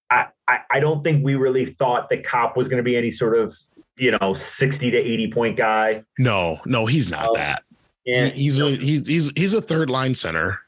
[0.09, 3.13] I, I, I don't think we really thought that Copp was going to be any
[3.13, 3.55] sort of
[4.01, 6.03] you know 60 to 80 point guy.
[6.17, 7.63] No, no, he's not um, that.
[8.07, 10.59] And he, he's a he's he's he's a third line center.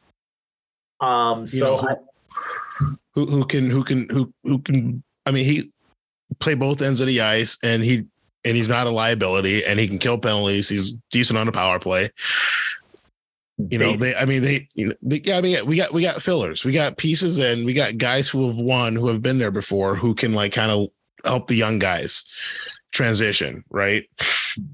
[1.01, 2.07] Um, so know,
[2.77, 5.71] who, who, who can who can who who can I mean he
[6.39, 8.05] play both ends of the ice, and he
[8.45, 10.69] and he's not a liability, and he can kill penalties.
[10.69, 12.09] He's decent on the power play.
[13.57, 14.15] You know, they.
[14.15, 14.67] I mean, they.
[14.75, 15.37] You know, they, yeah.
[15.37, 16.63] I mean, we got we got fillers.
[16.63, 19.95] We got pieces, and we got guys who have won, who have been there before,
[19.95, 20.89] who can like kind of
[21.25, 22.31] help the young guys
[22.93, 23.63] transition.
[23.69, 24.09] Right.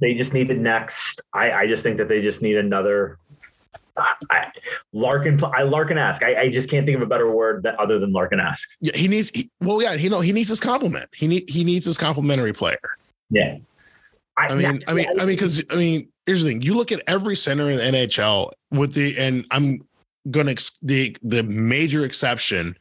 [0.02, 1.22] They just need the next.
[1.34, 3.18] I I just think that they just need another
[4.30, 4.46] I,
[4.94, 6.24] Larkin, I Larkin ask.
[6.24, 8.68] I, I, just can't think of a better word that other than Larkin ask.
[8.80, 9.30] Yeah, he needs.
[9.32, 11.10] He, well, yeah, he know he needs his compliment.
[11.14, 12.80] He need he needs his complimentary player.
[13.30, 13.58] Yeah.
[14.38, 16.92] I, I mean, I mean, I mean, because I mean, here's the thing: you look
[16.92, 19.86] at every center in the NHL with the, and I'm
[20.32, 22.78] gonna the the major exception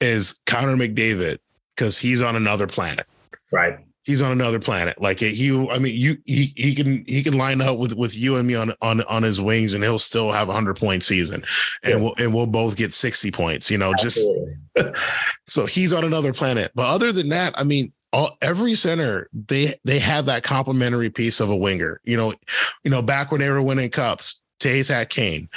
[0.00, 1.38] is Connor McDavid
[1.76, 3.06] because he's on another planet.
[3.52, 3.78] Right.
[4.08, 5.00] He's on another planet.
[5.00, 8.36] Like he, I mean, you he he can he can line up with with you
[8.36, 11.44] and me on on on his wings, and he'll still have a hundred point season,
[11.84, 12.00] and yeah.
[12.00, 13.70] we'll and we'll both get sixty points.
[13.70, 14.56] You know, Absolutely.
[14.74, 14.96] just
[15.46, 16.72] so he's on another planet.
[16.74, 21.38] But other than that, I mean, all every center they they have that complementary piece
[21.38, 22.00] of a winger.
[22.04, 22.34] You know,
[22.82, 25.50] you know, back when they were winning cups, Toews had Kane,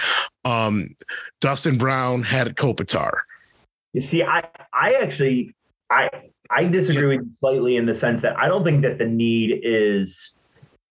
[0.44, 0.94] um,
[1.40, 3.20] Dustin Brown had Kopitar.
[3.94, 5.56] You see, I I actually
[5.90, 6.10] I
[6.56, 9.62] I disagree with you slightly in the sense that I don't think that the need
[9.64, 10.34] is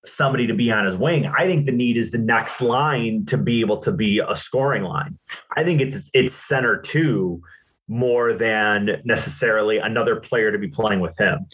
[0.06, 1.26] somebody to be on his wing.
[1.26, 4.82] I think the need is the next line to be able to be a scoring
[4.82, 5.18] line.
[5.56, 7.42] I think it's it's center two
[7.88, 11.46] more than necessarily another player to be playing with him.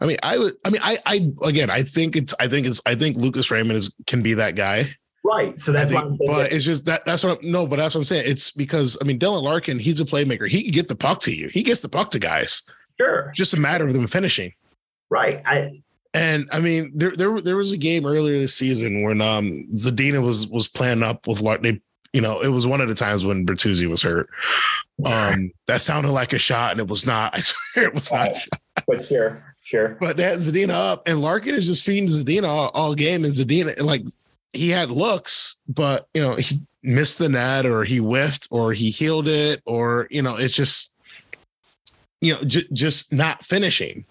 [0.00, 0.54] I mean, I would.
[0.64, 0.98] I mean, I.
[1.06, 2.34] I again, I think it's.
[2.38, 2.80] I think it's.
[2.86, 4.94] I think Lucas Raymond is can be that guy.
[5.24, 5.60] Right.
[5.60, 5.92] So that's.
[5.92, 7.04] Think, but it's just that.
[7.04, 7.42] That's what.
[7.42, 8.24] No, but that's what I'm saying.
[8.26, 9.78] It's because I mean, Dylan Larkin.
[9.80, 10.48] He's a playmaker.
[10.48, 11.48] He can get the puck to you.
[11.48, 12.62] He gets the puck to guys.
[13.00, 13.32] Sure.
[13.34, 14.52] Just a matter of them finishing.
[15.10, 15.42] Right.
[15.46, 15.82] I.
[16.14, 20.22] And I mean, there there there was a game earlier this season when um Zadina
[20.22, 21.80] was was playing up with They
[22.12, 24.28] you know, it was one of the times when Bertuzzi was hurt.
[25.04, 27.34] Um, that sounded like a shot, and it was not.
[27.34, 28.36] I swear it was not.
[28.86, 29.96] But sure, sure.
[30.00, 33.80] But that Zadina up, and Larkin is just feeding Zadina all, all game, and Zadina
[33.82, 34.04] like
[34.52, 38.90] he had looks, but you know he missed the net, or he whiffed, or he
[38.90, 40.94] heeled it, or you know it's just
[42.20, 44.04] you know j- just not finishing.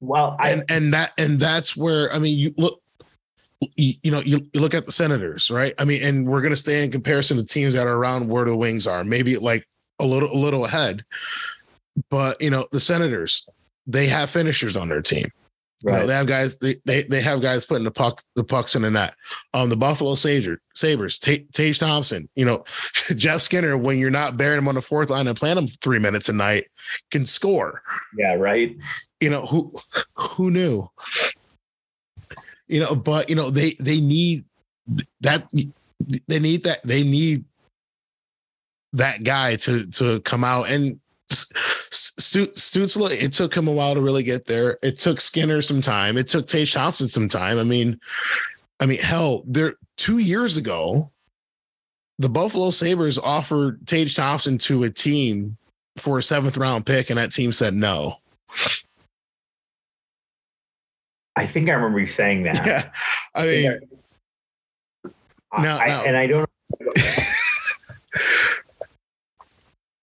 [0.00, 2.80] Well, I, and and that and that's where I mean you look
[3.76, 5.74] you, you, know, you, you look at the Senators, right?
[5.78, 8.44] I mean, and we're going to stay in comparison to teams that are around where
[8.44, 9.66] the Wings are, maybe like
[9.98, 11.04] a little, a little ahead.
[12.10, 13.48] But you know, the Senators,
[13.86, 15.30] they have finishers on their team.
[15.82, 15.94] Right.
[15.94, 16.56] You know, they have guys.
[16.56, 19.14] They, they they have guys putting the puck the pucks in the net.
[19.54, 22.28] Um, the Buffalo Sager, Sabres, T- Tage Thompson.
[22.34, 22.64] You know,
[23.14, 23.76] Jeff Skinner.
[23.78, 26.32] When you're not bearing him on the fourth line and playing him three minutes a
[26.32, 26.66] night,
[27.10, 27.82] can score.
[28.16, 28.76] Yeah, right.
[29.20, 29.72] You know who
[30.16, 30.90] who knew
[32.68, 34.44] you know, but you know, they they need
[35.22, 35.48] that
[36.28, 37.44] they need that they need
[38.92, 41.00] that guy to to come out and
[41.90, 44.78] Stützle, it took him a while to really get there.
[44.82, 46.18] It took Skinner some time.
[46.18, 47.58] It took Tage Thompson some time.
[47.58, 47.98] I mean,
[48.80, 51.10] I mean, hell, there two years ago,
[52.18, 55.56] the Buffalo Sabres offered Tage Thompson to a team
[55.96, 58.16] for a seventh round pick, and that team said no.
[61.36, 62.66] I think I remember you saying that.
[62.66, 62.90] Yeah.
[63.34, 63.80] I mean,
[65.52, 66.02] I, no, I, no.
[66.02, 66.50] and I don't.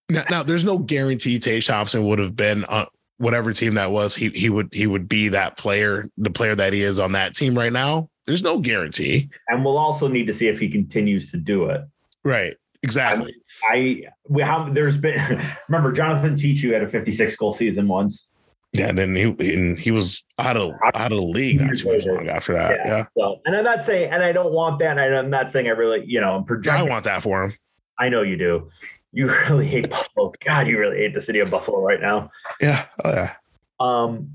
[0.09, 2.87] now, now, there's no guarantee Tage Thompson would have been on
[3.17, 4.15] whatever team that was.
[4.15, 7.35] He he would he would be that player, the player that he is on that
[7.35, 8.09] team right now.
[8.25, 9.29] There's no guarantee.
[9.47, 11.81] And we'll also need to see if he continues to do it.
[12.23, 12.55] Right.
[12.83, 13.35] Exactly.
[13.67, 15.15] I, I we have there's been
[15.69, 18.27] remember Jonathan Cheechoo had a 56 goal season once.
[18.73, 21.93] Yeah, and then he and he was out of out of the league not too
[21.93, 22.71] much long after that.
[22.71, 22.87] Yeah.
[22.87, 23.05] yeah.
[23.17, 24.97] So, and I'm not saying, and I don't want that.
[24.97, 26.85] And I'm not saying I really, you know, I'm projecting.
[26.85, 27.57] I want that for him.
[27.97, 28.69] I know you do.
[29.15, 30.33] You really hate Buffalo.
[30.45, 32.29] God, you really hate the city of Buffalo right now.
[32.61, 32.85] Yeah.
[33.03, 33.33] Oh yeah.
[33.79, 34.29] Um,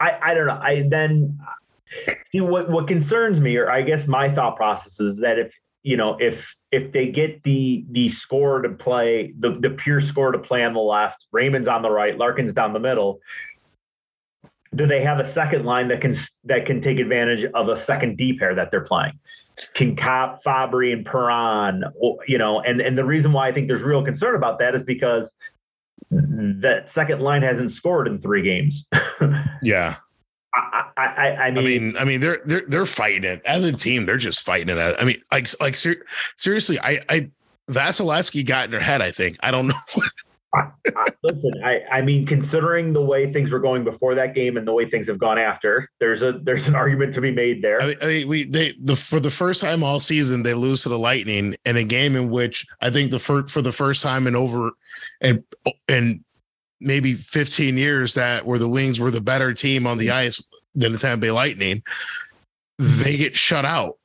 [0.00, 0.60] I I don't know.
[0.60, 1.38] I then
[2.32, 5.96] see what what concerns me, or I guess my thought process is that if you
[5.96, 10.38] know if if they get the the score to play the the pure score to
[10.38, 13.20] play on the left, Raymond's on the right, Larkin's down the middle
[14.74, 18.16] do they have a second line that can that can take advantage of a second
[18.16, 19.18] D pair that they're playing?
[19.74, 21.84] Can Copp, Fabbri, and Perron,
[22.26, 24.82] you know, and and the reason why I think there's real concern about that is
[24.82, 25.28] because
[26.10, 28.84] that second line hasn't scored in three games.
[29.62, 29.96] yeah.
[30.56, 31.02] I, I,
[31.46, 34.06] I, mean, I mean, I mean, they're they're they're fighting it as a team.
[34.06, 34.96] They're just fighting it.
[34.98, 36.04] I mean, like like ser-
[36.36, 37.30] seriously, I I
[37.68, 39.02] Vasilevskiy got in her head.
[39.02, 39.74] I think I don't know.
[40.54, 44.66] I, listen, I, I mean, considering the way things were going before that game and
[44.66, 47.80] the way things have gone after, there's a there's an argument to be made there.
[47.82, 50.82] I mean, I mean we they the for the first time all season they lose
[50.82, 54.02] to the Lightning in a game in which I think the for for the first
[54.02, 54.70] time in over
[55.20, 55.42] and
[55.88, 56.24] and
[56.80, 60.42] maybe 15 years that where the Wings were the better team on the ice
[60.74, 61.82] than the Tampa Bay Lightning,
[62.78, 63.98] they get shut out.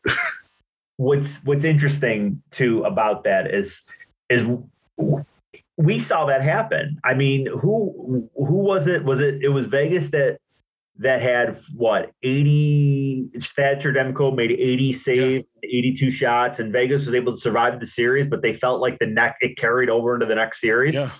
[0.97, 3.81] what's what's interesting too about that is
[4.29, 4.45] is
[5.79, 6.99] we saw that happen.
[7.05, 9.05] I mean, who who was it?
[9.05, 10.37] Was it it was Vegas that
[10.97, 15.69] that had what 80 Thatcher Demko made 80 saves, yeah.
[15.69, 19.05] 82 shots, and Vegas was able to survive the series, but they felt like the
[19.05, 20.93] neck it carried over into the next series.
[20.93, 21.11] Yeah.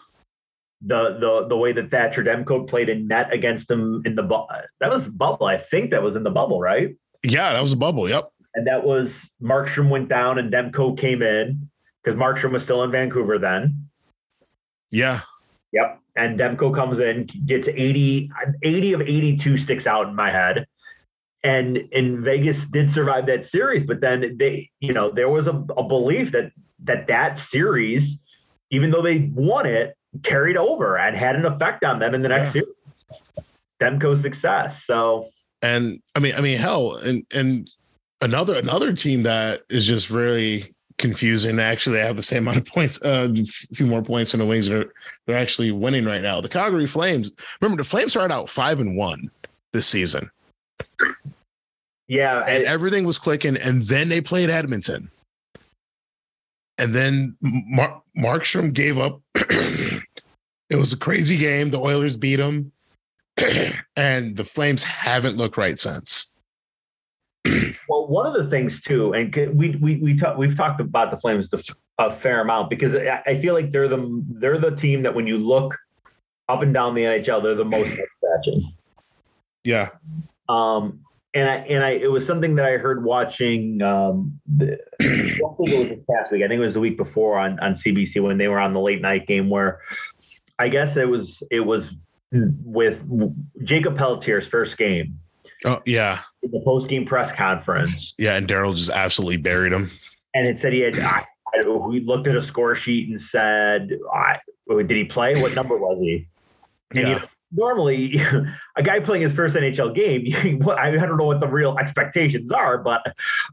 [0.82, 4.46] The the the way that Thatcher Demko played in net against them in the bu-
[4.82, 5.46] that was bubble.
[5.46, 6.90] I think that was in the bubble, right?
[7.24, 8.10] Yeah, that was a bubble.
[8.10, 8.30] Yep.
[8.56, 9.10] And that was
[9.42, 11.70] Markstrom went down and Demko came in
[12.04, 13.89] because Markstrom was still in Vancouver then
[14.92, 15.22] yeah.
[15.72, 16.00] Yep.
[16.16, 18.32] and Demko comes in, gets 80,
[18.64, 20.66] 80 of 82 sticks out in my head.
[21.44, 25.52] And in Vegas did survive that series, but then they, you know, there was a,
[25.78, 26.52] a belief that
[26.84, 28.18] that that series,
[28.72, 32.30] even though they won it, carried over and had an effect on them in the
[32.30, 32.62] next yeah.
[32.64, 33.46] series.
[33.82, 34.84] Demko's success.
[34.86, 35.30] So,
[35.62, 37.70] and I mean, I mean, hell, and and
[38.22, 41.60] another another team that is just really confusing.
[41.60, 44.46] Actually, they have the same amount of points, uh, a few more points than the
[44.46, 44.70] Wings.
[44.70, 44.94] Are
[45.26, 46.40] they're actually winning right now?
[46.40, 47.34] The Calgary Flames.
[47.60, 49.32] Remember, the Flames started out five and one
[49.74, 50.30] this season.
[52.08, 55.10] Yeah, and everything was clicking, and then they played Edmonton,
[56.78, 59.22] and then Mar- Markstrom gave up.
[59.36, 61.70] it was a crazy game.
[61.70, 62.72] The Oilers beat them,
[63.96, 66.36] and the Flames haven't looked right since.
[68.10, 71.48] one of the things too, and we we we talk, we've talked about the Flames
[72.00, 75.38] a fair amount because I feel like they're the they're the team that when you
[75.38, 75.76] look
[76.48, 78.74] up and down the NHL, they're the most catching.
[79.64, 79.90] Yeah.
[80.48, 81.02] Um,
[81.34, 83.82] and I and I it was something that I heard watching.
[83.82, 85.06] Um, the, I
[85.58, 86.44] think it was this past week.
[86.44, 88.80] I think it was the week before on on CBC when they were on the
[88.80, 89.82] late night game where
[90.58, 91.86] I guess it was it was
[92.32, 93.00] with
[93.64, 95.20] Jakob Pelletier's first game.
[95.66, 98.14] Oh yeah, the post game press conference.
[98.18, 99.92] Yeah, and Daryl just absolutely buried him.
[100.34, 100.98] And it said he had.
[101.00, 105.42] I, I, we looked at a score sheet and said, "Did he play?
[105.42, 106.28] What number was he?"
[106.92, 107.26] And yeah.
[107.52, 108.16] normally,
[108.78, 112.78] a guy playing his first NHL game, I don't know what the real expectations are,
[112.78, 113.02] but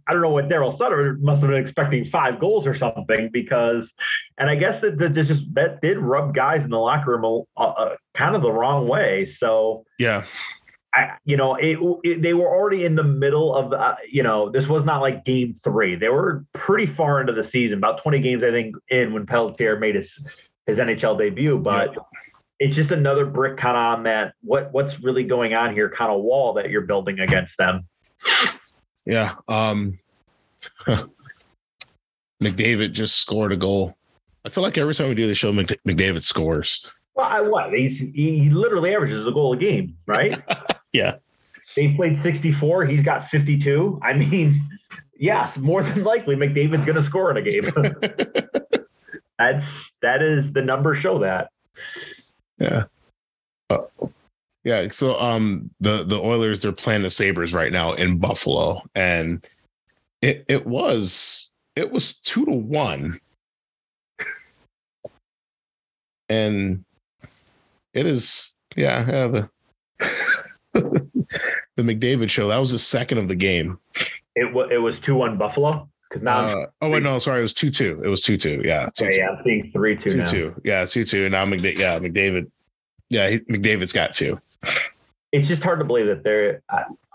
[0.07, 3.91] I don't know what Daryl Sutter must have been expecting five goals or something because,
[4.39, 7.61] and I guess that, that just that did rub guys in the locker room uh,
[7.61, 9.27] uh, kind of the wrong way.
[9.27, 10.25] So yeah,
[10.97, 14.51] I, you know, it, it, they were already in the middle of, uh, you know,
[14.51, 15.95] this was not like game three.
[15.95, 19.79] They were pretty far into the season, about 20 games, I think, in when Pelletier
[19.79, 20.11] made his,
[20.67, 21.59] his NHL debut.
[21.59, 21.99] But yeah.
[22.61, 26.11] it's just another brick kind of on that, what what's really going on here kind
[26.11, 27.87] of wall that you're building against them.
[29.05, 29.35] Yeah.
[29.49, 29.99] Um,
[32.43, 33.97] McDavid just scored a goal.
[34.47, 36.89] I feel like every time we do the show, McDavid scores.
[37.15, 37.73] Well, I, what?
[37.73, 40.43] He's, he literally averages a goal a game, right?
[40.97, 41.17] Yeah.
[41.75, 42.87] They played 64.
[42.87, 44.01] He's got 52.
[44.03, 44.67] I mean,
[45.19, 47.69] yes, more than likely McDavid's going to score in a game.
[49.39, 51.51] That's that is the numbers show that.
[52.59, 52.85] Yeah.
[53.69, 53.83] Uh,
[54.65, 54.89] yeah.
[54.89, 59.47] So um the the Oilers they're playing the Sabres right now in Buffalo, and
[60.23, 63.21] it it was it was two to one.
[66.31, 66.83] And
[67.93, 69.51] it is yeah, yeah, the
[71.77, 72.49] the McDavid show.
[72.49, 73.79] That was the second of the game.
[74.35, 76.39] It was it was two one Buffalo because now.
[76.39, 78.01] Uh, oh wait, no, sorry, it was two two.
[78.05, 78.63] It was two two.
[78.65, 80.11] Yeah, two, okay, yeah, I'm seeing three two.
[80.11, 80.31] Two now.
[80.31, 80.61] two.
[80.65, 81.29] Yeah, two two.
[81.29, 81.79] Now McDavid.
[81.79, 82.51] Yeah, McDavid.
[83.09, 84.41] Yeah, he, McDavid's got two.
[85.33, 86.63] It's just hard to believe that they're.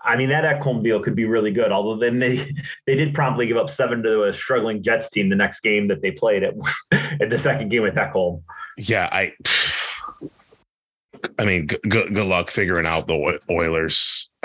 [0.03, 1.71] I mean, that Ekholm deal could be really good.
[1.71, 2.51] Although then they
[2.87, 6.01] they did promptly give up seven to a struggling Jets team the next game that
[6.01, 6.53] they played at
[7.21, 8.41] at the second game with Ekholm.
[8.77, 9.33] Yeah, I.
[11.39, 14.29] I mean, good good luck figuring out the Oilers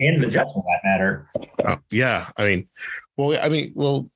[0.00, 1.28] and the Jets for that matter.
[1.64, 2.68] Uh, yeah, I mean,
[3.16, 4.10] well, I mean, well,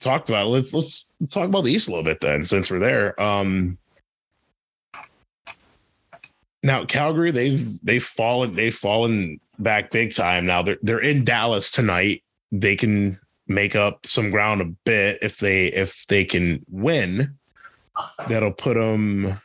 [0.00, 0.50] talked about it.
[0.50, 3.20] Let's let's talk about the East a little bit then, since we're there.
[3.20, 3.78] Um,
[6.62, 10.46] now Calgary, they've they've fallen they've fallen back big time.
[10.46, 12.22] Now they're they're in Dallas tonight.
[12.52, 17.36] They can make up some ground a bit if they if they can win.
[18.28, 19.40] That'll put them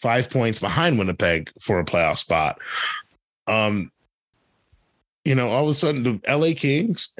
[0.00, 2.58] five points behind Winnipeg for a playoff spot.
[3.46, 3.90] Um,
[5.24, 7.14] you know, all of a sudden the LA Kings.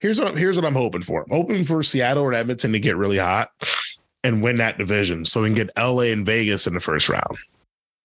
[0.00, 1.22] Here's what I'm, here's what I'm hoping for.
[1.22, 3.50] I'm hoping for Seattle or Edmonton to get really hot
[4.22, 7.38] and win that division, so we can get LA and Vegas in the first round.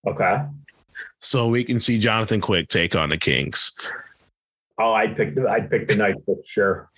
[0.08, 0.42] Okay.
[1.20, 3.74] So we can see Jonathan Quick take on the Kings.
[4.80, 6.90] Oh, I'd pick the I'd pick the Knights for sure.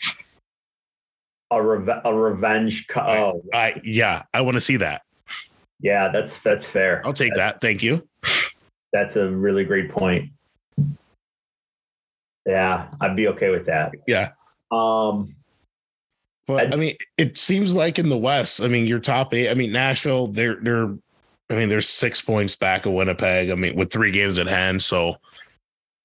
[1.52, 2.86] A, reve- a revenge.
[2.90, 5.04] Co- oh, I, yeah, I want to see that.
[5.84, 7.02] Yeah, that's that's fair.
[7.06, 7.62] I'll take that's, that.
[7.62, 8.08] Thank you.
[8.94, 10.32] That's a really great point.
[12.46, 13.92] Yeah, I'd be okay with that.
[14.08, 14.32] Yeah.
[14.72, 15.36] Um
[16.48, 19.50] but I'd, I mean, it seems like in the West, I mean, your top eight,
[19.50, 20.96] I mean, Nashville, they're they're
[21.50, 23.52] I mean, they're six points back of Winnipeg.
[23.52, 24.82] I mean, with three games at hand.
[24.82, 25.18] So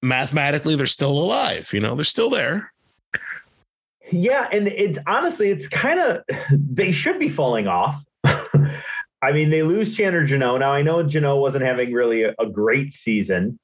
[0.01, 2.73] mathematically, they're still alive, you know, they're still there.
[4.11, 8.03] Yeah, and it's honestly, it's kind of they should be falling off.
[9.21, 10.59] I mean, they lose Chandler Jeannot.
[10.59, 13.59] Now I know Jeannot wasn't having really a, a great season.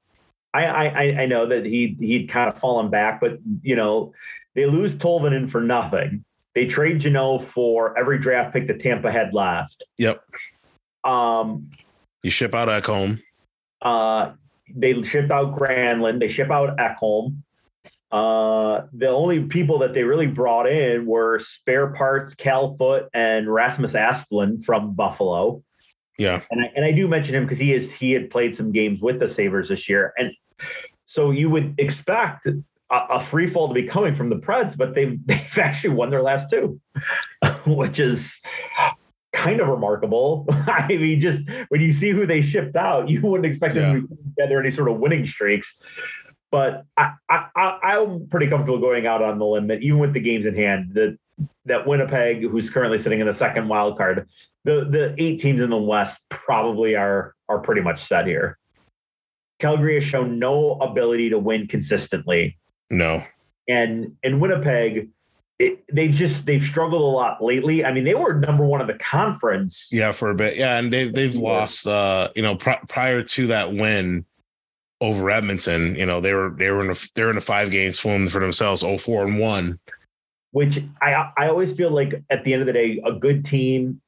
[0.54, 4.14] I, I I know that he he'd kind of fallen back, but you know,
[4.54, 6.24] they lose Tolvanen for nothing.
[6.54, 9.84] They trade Jeannot for every draft pick that Tampa had last.
[9.98, 10.24] Yep.
[11.04, 11.72] Um,
[12.24, 13.22] You ship out Ekholm.
[13.82, 14.32] Uh,
[14.74, 16.20] they ship out Granlund.
[16.20, 17.42] They ship out Ekholm.
[18.12, 23.52] Uh, the only people that they really brought in were spare parts, Cal Foote, and
[23.52, 25.64] Rasmus Asplund from Buffalo.
[26.18, 28.72] Yeah, and I, and I do mention him because he is he had played some
[28.72, 30.32] games with the Sabres this year, and
[31.08, 32.48] so you would expect
[32.92, 36.10] a, a free fall to be coming from the Preds, but they've they've actually won
[36.10, 36.80] their last two,
[37.68, 38.32] which is
[39.34, 40.46] kind of remarkable.
[40.50, 43.94] I mean, just when you see who they shipped out, you wouldn't expect yeah.
[43.94, 45.68] them to be together any sort of winning streaks.
[46.56, 50.22] But I, I, I'm pretty comfortable going out on the limb that even with the
[50.22, 51.18] games in hand, that
[51.66, 54.30] that Winnipeg, who's currently sitting in the second wild card,
[54.64, 58.58] the the eight teams in the West probably are are pretty much set here.
[59.60, 62.58] Calgary has shown no ability to win consistently.
[62.90, 63.22] No.
[63.68, 65.10] And in Winnipeg,
[65.60, 67.84] it, they've just they've struggled a lot lately.
[67.84, 69.88] I mean, they were number one of the conference.
[69.92, 70.56] Yeah, for a bit.
[70.56, 71.86] Yeah, and they they've lost.
[71.86, 74.24] Uh, you know, pr- prior to that win
[75.02, 77.92] over Edmonton, you know, they were they were in a they're in a five game
[77.94, 79.80] swim for themselves, 04 and one.
[80.52, 84.02] Which I I always feel like at the end of the day, a good team,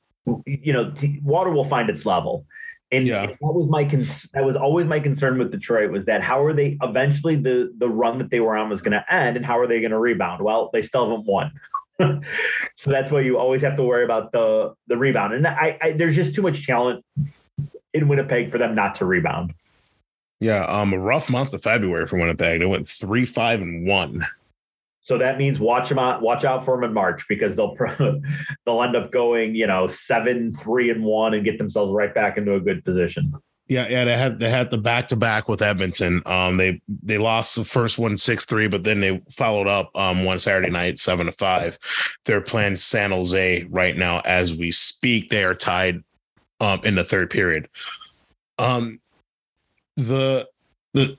[0.46, 2.46] you know, t- water will find its level.
[2.90, 3.26] And yeah.
[3.26, 6.54] that was my con- that was always my concern with Detroit was that how are
[6.54, 9.60] they eventually the the run that they were on was going to end and how
[9.60, 10.42] are they going to rebound?
[10.42, 11.52] Well, they still haven't won.
[12.00, 15.34] so that's why you always have to worry about the the rebound.
[15.34, 17.04] And I, I there's just too much talent
[17.94, 19.54] in Winnipeg for them not to rebound.
[20.40, 22.60] Yeah, um, a rough month of February for Winnipeg.
[22.60, 24.26] They went three, five, and one.
[25.04, 27.76] So that means watch them out, watch out for them in March because they'll
[28.66, 32.38] they'll end up going, you know, seven, three, and one, and get themselves right back
[32.38, 33.34] into a good position.
[33.70, 36.22] Yeah, yeah, they had they had the back to back with Edmonton.
[36.26, 40.24] Um, they they lost the first one six three, but then they followed up um
[40.24, 41.80] one Saturday night seven to five.
[42.26, 45.30] They're playing San Jose right now as we speak.
[45.30, 46.04] They are tied
[46.60, 47.68] um in the third period.
[48.58, 49.00] Um,
[49.98, 50.48] the
[50.94, 51.18] the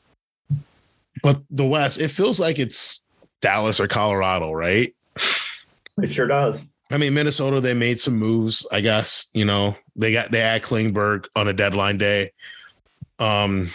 [1.22, 3.04] but the West, it feels like it's
[3.40, 4.94] Dallas or Colorado, right?
[6.00, 6.60] It sure does.
[6.90, 9.30] I mean, Minnesota, they made some moves, I guess.
[9.34, 12.32] You know, they got they had Klingberg on a deadline day.
[13.18, 13.72] Um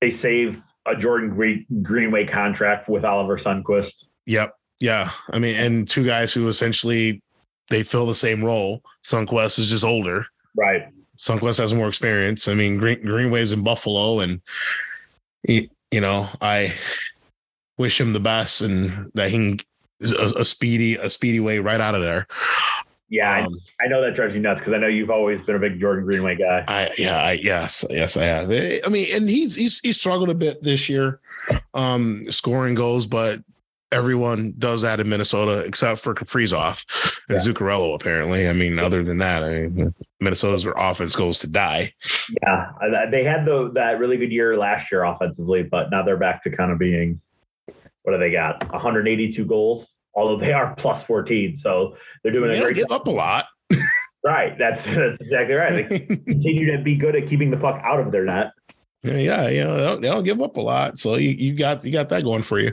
[0.00, 3.92] they save a Jordan Green, Greenway contract with Oliver Sundqvist.
[4.26, 4.56] Yep.
[4.78, 5.10] Yeah.
[5.30, 7.22] I mean, and two guys who essentially
[7.68, 8.82] they fill the same role.
[9.04, 10.26] Sundqvist is just older.
[10.56, 10.88] Right.
[11.20, 12.48] Sundqvist has more experience.
[12.48, 14.40] I mean, Green, Greenway's in Buffalo, and
[15.46, 16.72] he, you know, I
[17.76, 19.60] wish him the best and that he can
[20.02, 22.26] a, a speedy a speedy way right out of there.
[23.10, 25.56] Yeah, um, I, I, know that drives you nuts because I know you've always been
[25.56, 26.64] a big Jordan Greenway guy.
[26.68, 28.50] I yeah, I, yes, yes, I have.
[28.50, 31.20] I mean, and he's he's he's struggled a bit this year,
[31.74, 33.40] um, scoring goals, but
[33.92, 36.84] everyone does that in Minnesota except for Kaprizov
[37.28, 37.52] and yeah.
[37.52, 37.94] Zuccarello.
[37.94, 41.92] Apparently, I mean, other than that, I mean, Minnesota's where offense goes to die.
[42.42, 42.72] Yeah,
[43.10, 46.50] they had the that really good year last year offensively, but now they're back to
[46.50, 47.20] kind of being
[48.02, 48.70] what do they got?
[48.72, 51.58] 182 goals, although they are plus 14.
[51.58, 53.02] So they're doing they a great give job.
[53.02, 53.46] up a lot.
[54.24, 54.56] right.
[54.58, 55.88] That's that's exactly right.
[55.88, 58.52] They continue to be good at keeping the puck out of their net.
[59.02, 60.98] Yeah, yeah, you know, they don't, they don't give up a lot.
[60.98, 62.72] So you, you got you got that going for you.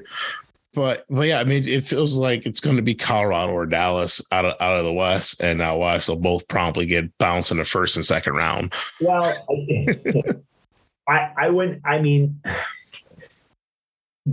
[0.77, 4.21] But but yeah, I mean, it feels like it's going to be Colorado or Dallas
[4.31, 7.57] out of out of the West, and now watch they'll both promptly get bounced in
[7.57, 8.71] the first and second round.
[9.01, 9.23] Well,
[11.09, 11.81] I I wouldn't.
[11.83, 12.43] I mean,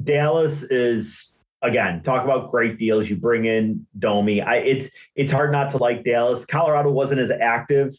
[0.03, 1.33] Dallas is
[1.63, 3.09] again talk about great deals.
[3.09, 4.43] You bring in Domi.
[4.43, 6.45] I it's it's hard not to like Dallas.
[6.45, 7.95] Colorado wasn't as active,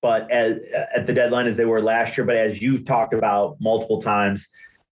[0.00, 0.58] but as
[0.94, 2.24] at the deadline as they were last year.
[2.24, 4.40] But as you've talked about multiple times,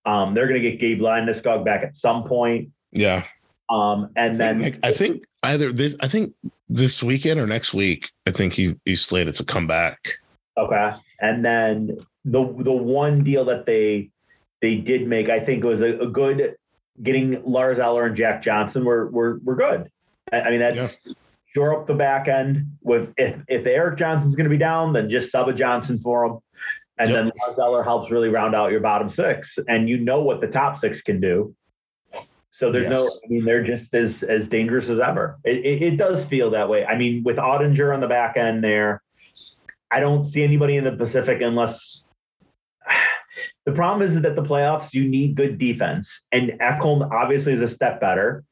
[0.04, 2.70] um, they're going to get Gabe Landeskog back at some point.
[2.92, 3.24] Yeah.
[3.70, 6.34] Um, and I think, then I think either this I think
[6.68, 10.18] this weekend or next week, I think he he's slated to come back.
[10.56, 10.92] Okay.
[11.20, 14.10] And then the the one deal that they
[14.60, 16.56] they did make, I think, was a, a good
[17.02, 19.90] getting Lars Eller and Jack Johnson were were were good.
[20.32, 21.12] I, I mean, that's yeah.
[21.54, 22.66] shore up the back end.
[22.82, 26.24] With if if Erik Johnson's going to be down, then just sub a Johnson for
[26.24, 26.38] him,
[26.98, 27.16] and yep.
[27.16, 30.48] then Lars Eller helps really round out your bottom six, and you know what the
[30.48, 31.54] top six can do.
[32.58, 32.98] So there's yes.
[32.98, 35.38] no, I mean, they're just as as dangerous as ever.
[35.44, 36.84] It, it, it does feel that way.
[36.84, 39.00] I mean, with Oettinger on the back end there,
[39.92, 42.02] I don't see anybody in the Pacific unless
[43.64, 46.10] the problem is that the playoffs, you need good defense.
[46.32, 48.42] And Ekholm obviously is a step better,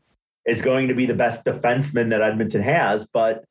[0.46, 3.04] is going to be the best defenseman that Edmonton has.
[3.12, 3.44] But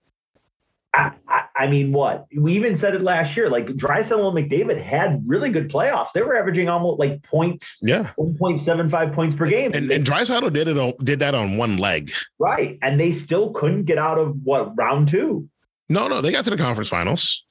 [0.96, 2.26] I, I, I mean, what?
[2.36, 3.50] We even said it last year.
[3.50, 6.08] Like Draisaitl and McDavid had really good playoffs.
[6.14, 9.72] They were averaging almost like points, yeah, 1.75 points per game.
[9.74, 12.12] And, and Draisaitl did it on, did that on one leg.
[12.40, 12.78] Right.
[12.82, 15.50] And they still couldn't get out of what round two.
[15.90, 17.46] No, no, they got to the conference finals.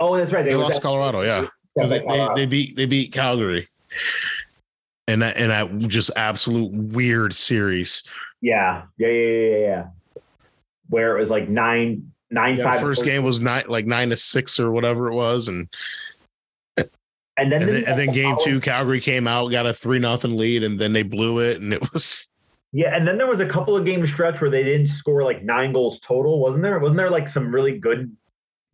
[0.00, 0.44] Oh, that's right.
[0.44, 3.68] They, they lost Colorado, yeah, because they, they, they beat they beat Calgary,
[5.06, 8.02] and that and that just absolute weird series.
[8.40, 9.84] Yeah, yeah, yeah, yeah, yeah.
[10.88, 12.80] Where it was like nine nine yeah, five.
[12.80, 15.68] First game was nine like nine to six or whatever it was, and
[16.76, 20.36] and then and then, and then game two, Calgary came out, got a three nothing
[20.36, 22.28] lead, and then they blew it, and it was.
[22.72, 25.44] Yeah, and then there was a couple of game stretch where they didn't score like
[25.44, 26.78] nine goals total, wasn't there?
[26.80, 28.14] Wasn't there like some really good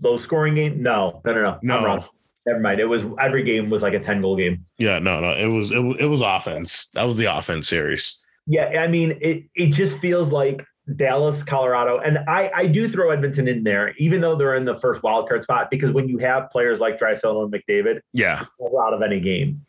[0.01, 0.83] low scoring game?
[0.83, 1.59] No, no, no, no.
[1.63, 1.77] No.
[1.77, 2.05] I'm wrong.
[2.47, 2.81] Never mind.
[2.81, 4.65] It was every game was like a ten goal game.
[4.79, 5.33] Yeah, no, no.
[5.33, 6.89] It was it, it was offense.
[6.95, 8.25] That was the offense series.
[8.47, 10.65] Yeah, I mean, it it just feels like
[10.97, 14.79] Dallas, Colorado, and I I do throw Edmonton in there, even though they're in the
[14.81, 18.45] first wild card spot, because when you have players like Draisaitl and McDavid, Yeah.
[18.81, 19.65] out of any game.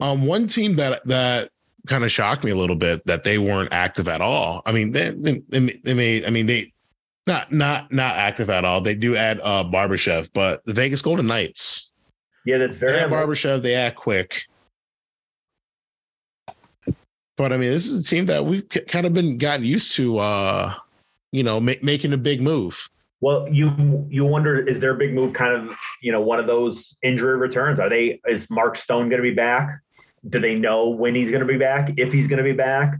[0.00, 1.50] Um, one team that that
[1.86, 4.62] kind of shocked me a little bit that they weren't active at all.
[4.66, 6.24] I mean, they they, they, they made.
[6.24, 6.72] I mean, they
[7.26, 8.80] not not not active at all.
[8.80, 11.92] They do add uh Barbashev, but the Vegas Golden Knights.
[12.44, 13.62] Yeah, that's They very add Barbashev.
[13.62, 14.42] They act quick.
[17.36, 19.94] But I mean, this is a team that we've k- kind of been gotten used
[19.96, 20.18] to.
[20.18, 20.74] uh
[21.32, 22.88] You know, ma- making a big move.
[23.20, 26.94] Well, you you wonder is their big move kind of you know one of those
[27.02, 27.78] injury returns?
[27.78, 29.80] Are they is Mark Stone going to be back?
[30.28, 31.92] Do they know when he's going to be back?
[31.96, 32.94] If he's going to be back,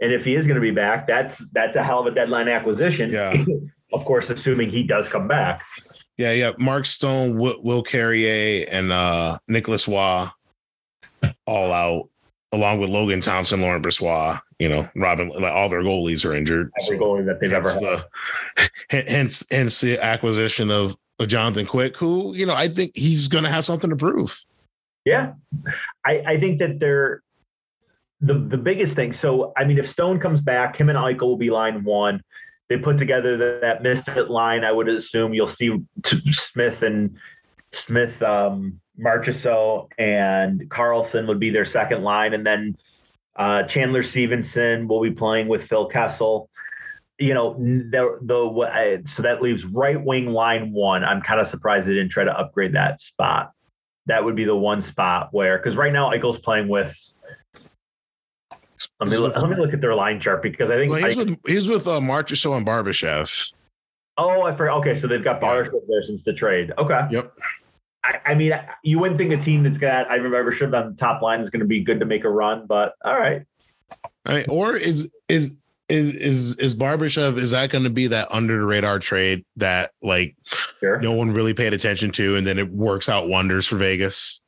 [0.00, 2.48] and if he is going to be back, that's that's a hell of a deadline
[2.48, 3.10] acquisition.
[3.10, 3.44] Yeah.
[3.92, 5.62] of course, assuming he does come back.
[6.16, 6.50] Yeah, yeah.
[6.58, 10.30] Mark Stone, Will, Will Carrier, and uh Nicholas Waugh
[11.46, 12.08] all out,
[12.52, 14.40] along with Logan Thompson, Laurent Brossoit.
[14.58, 16.72] You know, Robin, like all their goalies are injured.
[16.82, 17.80] Every So goalie that they've ever had.
[17.80, 23.28] the, hence, hence the acquisition of, of Jonathan Quick, who you know I think he's
[23.28, 24.44] going to have something to prove.
[25.04, 25.32] Yeah,
[26.04, 27.22] I, I think that they're
[28.20, 29.12] the the biggest thing.
[29.12, 32.22] So I mean, if Stone comes back, him and Eichel will be line one.
[32.68, 34.62] They put together the, that misfit line.
[34.62, 37.16] I would assume you'll see t- Smith and
[37.72, 42.76] Smith, um, Marchessault and Karlsson would be their second line, and then
[43.36, 46.50] uh, Chandler Stephenson will be playing with Phil Kessel.
[47.18, 51.04] You know, the the so that leaves right wing line one.
[51.04, 53.52] I'm kind of surprised they didn't try to upgrade that spot
[54.06, 56.96] that would be the one spot where because right now Eichel's playing with.
[59.00, 61.16] Let me look, let me look at their line chart because I think Well, he's
[61.16, 63.52] I- with he's with uh, Marchessault and Barbashev.
[64.16, 65.48] oh I forgot okay so they've got Yeah.
[65.48, 67.32] Barship there since the trade okay Yep.
[68.04, 70.96] I, I mean you wouldn't think a team that's got I Ivan Barbashev on the
[70.96, 73.44] top line is going to be good to make a run but all right
[74.26, 75.56] I mean, or is is
[75.88, 79.92] is is is Barbashev is that going to be that under the radar trade that
[80.02, 80.36] like
[80.80, 84.42] sure no one really paid attention to, and then it works out wonders for Vegas?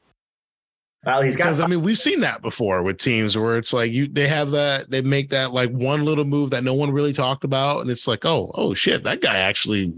[1.05, 3.91] well he's got Because I mean, we've seen that before with teams where it's like
[3.91, 7.15] you they have that they make that like one little move that no one really
[7.15, 9.95] talked about, and it's like, oh, oh shit, that guy actually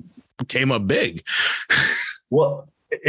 [0.49, 1.23] came up big.
[2.35, 2.72] Well,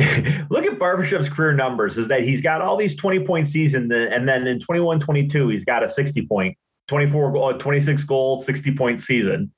[0.49, 4.27] look at Barbashev's career numbers is that he's got all these 20 point seasons and
[4.27, 6.57] then in 21 22 he's got a 60 point
[6.88, 9.51] 24 goal 26 goal 60 point season.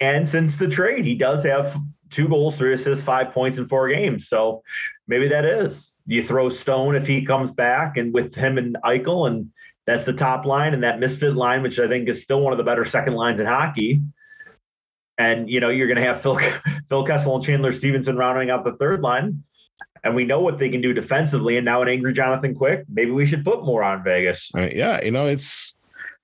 [0.00, 1.76] And since the trade he does have
[2.10, 4.28] two goals three assists five points in four games.
[4.28, 4.62] So
[5.08, 5.74] maybe that is.
[6.06, 9.50] You throw stone if he comes back and with him and Eichel and
[9.86, 12.56] that's the top line and that misfit line which i think is still one of
[12.56, 14.00] the better second lines in hockey
[15.18, 16.38] and you know you're going to have Phil
[16.88, 19.42] Phil Kessel and Chandler Stephenson rounding out the third line,
[20.04, 21.56] and we know what they can do defensively.
[21.56, 24.50] And now an angry Jonathan Quick, maybe we should put more on Vegas.
[24.56, 25.76] Uh, yeah, you know, it's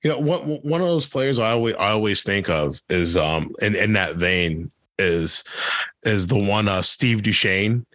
[0.03, 3.55] you know one one of those players I always I always think of is um
[3.61, 5.45] in in that vein is
[6.03, 7.87] is the one uh Steve Duchesne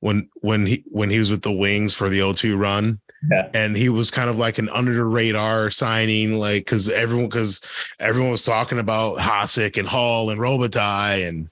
[0.00, 3.00] when when he when he was with the Wings for the O2 run.
[3.30, 3.48] Yeah.
[3.54, 7.60] And he was kind of like an under the radar signing, like because everyone because
[7.98, 11.48] everyone was talking about Hasek and Hull and Robitaille and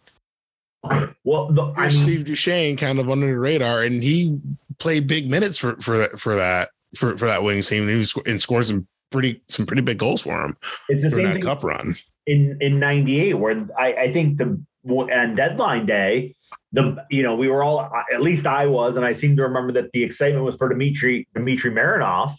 [1.25, 4.39] Well, the, I mean, Steve Duchesne kind of under the radar, and he
[4.79, 7.89] played big minutes for for that for that for, for that Wings team.
[7.89, 10.57] He was and scored some pretty some pretty big goals for him
[10.89, 11.95] it's the during same that cup run.
[12.27, 16.35] in in '98 where I, I think the on deadline day.
[16.73, 17.81] The you know we were all
[18.13, 21.27] at least I was and I seem to remember that the excitement was for Dimitri
[21.35, 22.35] Dimitri Mironov,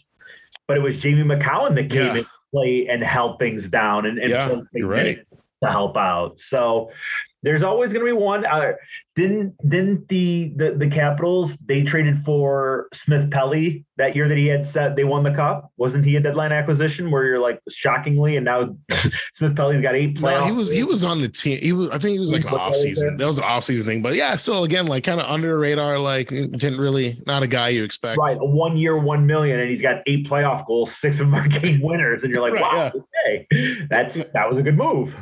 [0.68, 2.14] but it was Jamie Macoun that came Yeah.
[2.16, 5.18] in to play and held things down and, and Yeah, right.
[5.64, 6.38] to help out.
[6.48, 6.90] So
[7.42, 8.44] there's always going to be one.
[8.44, 8.72] Uh,
[9.14, 14.46] didn't didn't the, the the Capitals they traded for Smith Pelly that year that he
[14.46, 15.70] had said they won the cup?
[15.76, 18.76] Wasn't he a deadline acquisition where you're like shockingly and now
[19.36, 21.58] Smith Pelly's got eight No, playoff he was he was on the team.
[21.58, 23.16] He was I think he was like an He was off season.
[23.16, 24.02] That was an off season thing.
[24.02, 25.98] But yeah, so again like kind of under the radar.
[25.98, 28.18] Like didn't really not a guy you expect.
[28.18, 31.34] Right, a one year, one million, and he's got eight playoff goals, six of them
[31.34, 35.14] are game winners, and you're like, Right, wow, okay, that's that was a good move.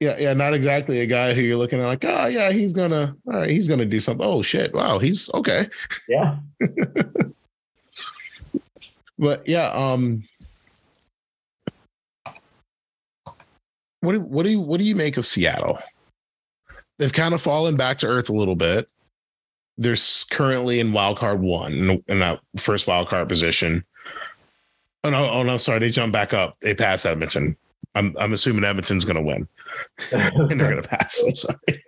[0.00, 3.14] Yeah, yeah, not exactly a guy who you're looking at like, oh yeah, he's gonna,
[3.26, 4.26] all right, he's gonna do something.
[4.26, 5.68] Oh shit, wow, he's okay.
[6.08, 6.38] Yeah.
[9.18, 10.24] but yeah, um,
[14.00, 15.78] what do what do you what do you make of Seattle?
[16.98, 18.88] They've kind of fallen back to earth a little bit.
[19.76, 19.96] They're
[20.30, 23.84] currently in wild card one in that first wild card position.
[25.04, 26.58] Oh no, oh no, sorry, they jumped back up.
[26.60, 27.56] They passed Edmonton.
[27.94, 29.48] I'm I'm assuming Edmonton's going to win,
[30.12, 31.22] and they're going to pass.
[31.26, 31.84] I'm sorry,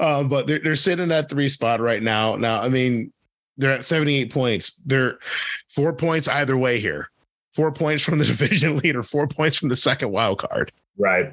[0.00, 2.36] um, but they're they're sitting at three spot right now.
[2.36, 3.12] Now, I mean,
[3.56, 4.82] they're at 78 points.
[4.86, 5.18] They're
[5.68, 7.10] four points either way here.
[7.52, 10.72] Four points from the division leader, four points from the second wild card.
[10.98, 11.32] Right.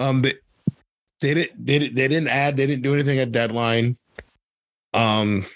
[0.00, 0.34] Um, they,
[1.20, 3.96] they didn't they, they didn't add, they didn't do anything at deadline.
[4.92, 5.46] Um,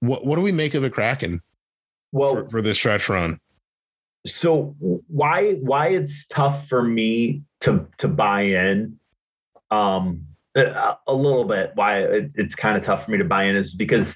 [0.00, 1.42] what what do we make of the Kraken?
[2.10, 3.40] Well, for, for this stretch run.
[4.26, 4.76] So
[5.08, 8.98] why why it's tough for me to to buy in,
[9.70, 11.72] um, a, a little bit.
[11.74, 14.14] Why it, it's kind of tough for me to buy in is because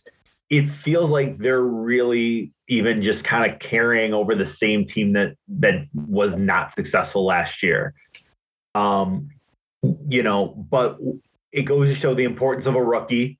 [0.50, 5.36] it feels like they're really even just kind of carrying over the same team that
[5.48, 7.94] that was not successful last year.
[8.74, 9.30] Um,
[10.08, 10.98] you know, but
[11.52, 13.38] it goes to show the importance of a rookie.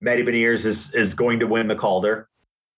[0.00, 2.28] Matty Beniers is is going to win the Calder,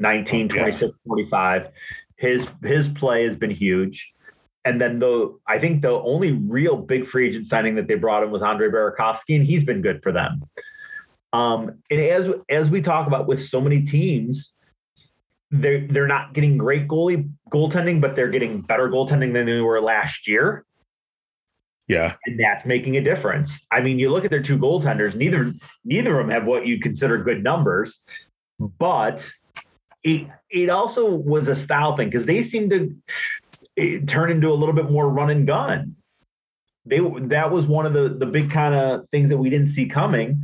[0.00, 0.88] 19, 26, yeah.
[1.06, 1.68] 45.
[2.16, 4.02] His his play has been huge.
[4.64, 8.22] And then the I think the only real big free agent signing that they brought
[8.22, 10.42] in was Andre Burakovsky, and he's been good for them.
[11.32, 14.52] Um, and as as we talk about with so many teams,
[15.50, 19.80] they're they're not getting great goalie goaltending, but they're getting better goaltending than they were
[19.80, 20.64] last year.
[21.88, 22.14] Yeah.
[22.24, 23.50] And that's making a difference.
[23.70, 25.52] I mean, you look at their two goaltenders, neither
[25.84, 27.94] neither of them have what you consider good numbers,
[28.78, 29.22] but
[30.04, 34.74] it it also was a style thing because they seemed to turn into a little
[34.74, 35.96] bit more run and gun.
[36.84, 39.86] They that was one of the the big kind of things that we didn't see
[39.86, 40.42] coming.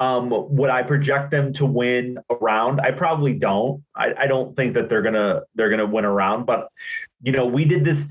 [0.00, 2.80] Um, would I project them to win around?
[2.80, 3.84] I probably don't.
[3.94, 6.46] I, I don't think that they're gonna they're gonna win around.
[6.46, 6.68] But
[7.22, 8.02] you know, we did this.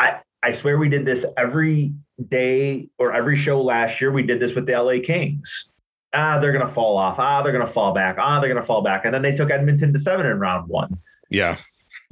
[0.00, 1.94] I I swear we did this every
[2.28, 4.10] day or every show last year.
[4.12, 5.68] We did this with the LA Kings.
[6.14, 7.16] Ah, they're gonna fall off.
[7.18, 8.16] Ah, they're gonna fall back.
[8.18, 9.04] Ah, they're gonna fall back.
[9.04, 10.98] And then they took Edmonton to seven in round one.
[11.30, 11.58] Yeah.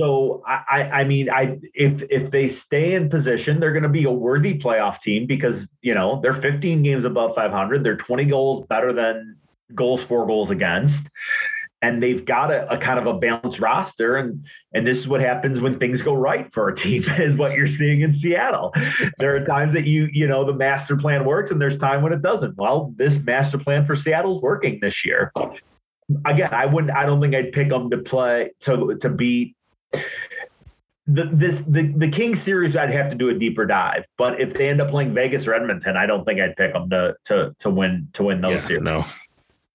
[0.01, 4.05] So I, I mean, I if if they stay in position, they're going to be
[4.05, 7.85] a worthy playoff team because you know they're 15 games above 500.
[7.85, 9.37] They're 20 goals better than
[9.75, 11.03] goals for goals against,
[11.83, 14.17] and they've got a, a, kind of a balanced roster.
[14.17, 17.53] And and this is what happens when things go right for a team is what
[17.53, 18.73] you're seeing in Seattle.
[19.19, 22.13] there are times that you you know the master plan works, and there's time when
[22.13, 22.57] it doesn't.
[22.57, 25.33] Well, this master plan for Seattle's working this year
[26.27, 26.93] again, I wouldn't.
[26.93, 29.57] I don't think I'd pick them to play to to beat
[29.93, 32.77] the this the the King series.
[32.77, 34.05] I'd have to do a deeper dive.
[34.19, 36.91] But if they end up playing Vegas or Edmonton, I don't think I'd pick them
[36.91, 38.83] to to to win to win those yeah, series.
[38.83, 39.05] No,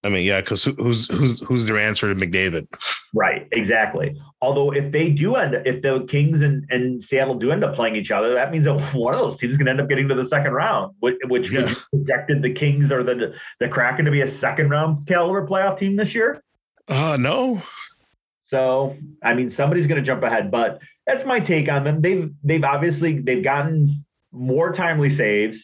[0.04, 2.68] I mean, yeah, because who's who's who's their answer to McDavid?
[3.14, 4.16] Right, exactly.
[4.40, 7.96] Although if they do end, if the Kings and, and Seattle do end up playing
[7.96, 10.06] each other, that means that one of those teams is going to end up getting
[10.08, 11.74] to the second round, which, which yeah.
[11.92, 15.96] projected the Kings or the the Kraken to be a second round caliber playoff team
[15.96, 16.42] this year.
[16.86, 17.62] Uh no.
[18.50, 22.00] So I mean, somebody's going to jump ahead, but that's my take on them.
[22.02, 25.58] They've they've obviously they've gotten more timely saves,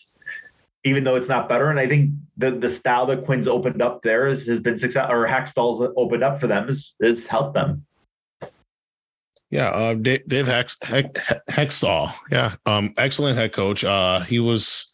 [0.85, 1.71] even though it's not better.
[1.71, 5.07] And I think the the style that Quinn's opened up there has, has been success,
[5.11, 7.87] or Hakstol's opened up for them has has helped them.
[9.51, 12.13] Yeah, uh, Dave, Dave Hex, Hex, Hakstol.
[12.31, 13.85] Yeah, um, excellent head coach.
[13.85, 14.91] Uh, he was.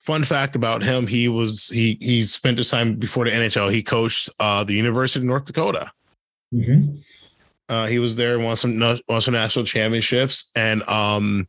[0.00, 3.70] Fun fact about him: he was he he spent his time before the NHL.
[3.70, 5.92] He coached uh, the University of North Dakota.
[6.54, 6.96] Mm-hmm.
[7.68, 11.46] Uh, he was there, won some won some national championships, and um,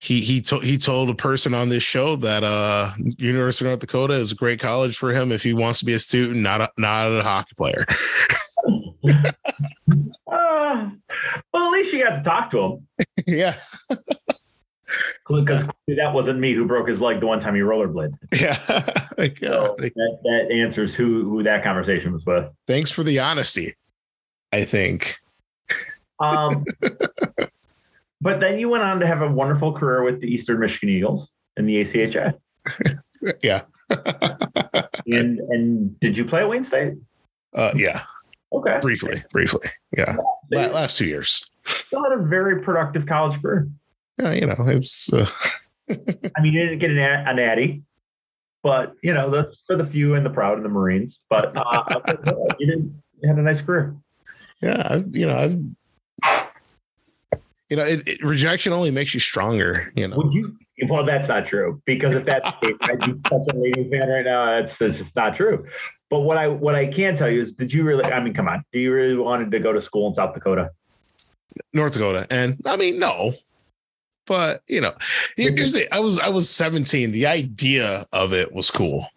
[0.00, 3.80] he he told he told a person on this show that uh, University of North
[3.80, 6.60] Dakota is a great college for him if he wants to be a student, not
[6.60, 7.84] a, not a hockey player.
[9.08, 9.12] uh,
[11.52, 12.88] well, at least you got to talk to him.
[13.26, 13.56] yeah.
[15.28, 18.14] Because that wasn't me who broke his leg the one time he rollerbladed.
[18.40, 18.56] Yeah.
[19.40, 22.46] so that, that answers who who that conversation was with.
[22.66, 23.74] Thanks for the honesty.
[24.52, 25.18] I think.
[26.20, 26.64] Um,
[28.28, 31.30] but then you went on to have a wonderful career with the Eastern Michigan Eagles
[31.56, 32.34] in the ACHA.
[33.42, 33.62] yeah.
[35.06, 36.94] and and did you play at Wayne State?
[37.54, 38.02] Uh, yeah.
[38.52, 38.78] Okay.
[38.82, 39.66] Briefly, briefly.
[39.96, 40.16] Yeah.
[40.52, 41.42] La- last two years.
[41.86, 43.66] Still had a very productive college career.
[44.18, 45.10] Yeah, you know, it was.
[45.10, 45.26] Uh...
[45.90, 47.82] I mean, you didn't get an, a natty,
[48.62, 51.18] but you know that's for the few and the proud and the Marines.
[51.30, 52.00] But uh,
[52.58, 53.96] you did you had a nice career
[54.60, 55.60] yeah, I, you know, I've,
[57.68, 59.92] you know, it, it, rejection only makes you stronger.
[59.94, 60.56] You know, would you
[60.88, 64.24] Well, that's not true because if that's the case, be such a Radiant fan right
[64.24, 64.60] now.
[64.60, 65.66] That's, that's just not true.
[66.10, 68.04] But what I what I can tell you is, did you really?
[68.04, 70.70] I mean, come on, do you really wanted to go to school in South Dakota?
[71.72, 73.34] North Dakota, and I mean, no,
[74.28, 74.92] but you know,
[75.36, 77.10] here's the, I was I was 17.
[77.10, 79.08] The idea of it was cool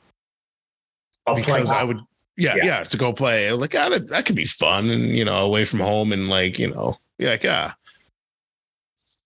[1.28, 2.00] I'll because I would,
[2.38, 2.66] yeah, Yeah.
[2.66, 3.52] yeah, to go play.
[3.52, 6.98] Like, that, could be fun, and you know, away from home, and like, you know,
[7.20, 7.74] yeah, like, yeah.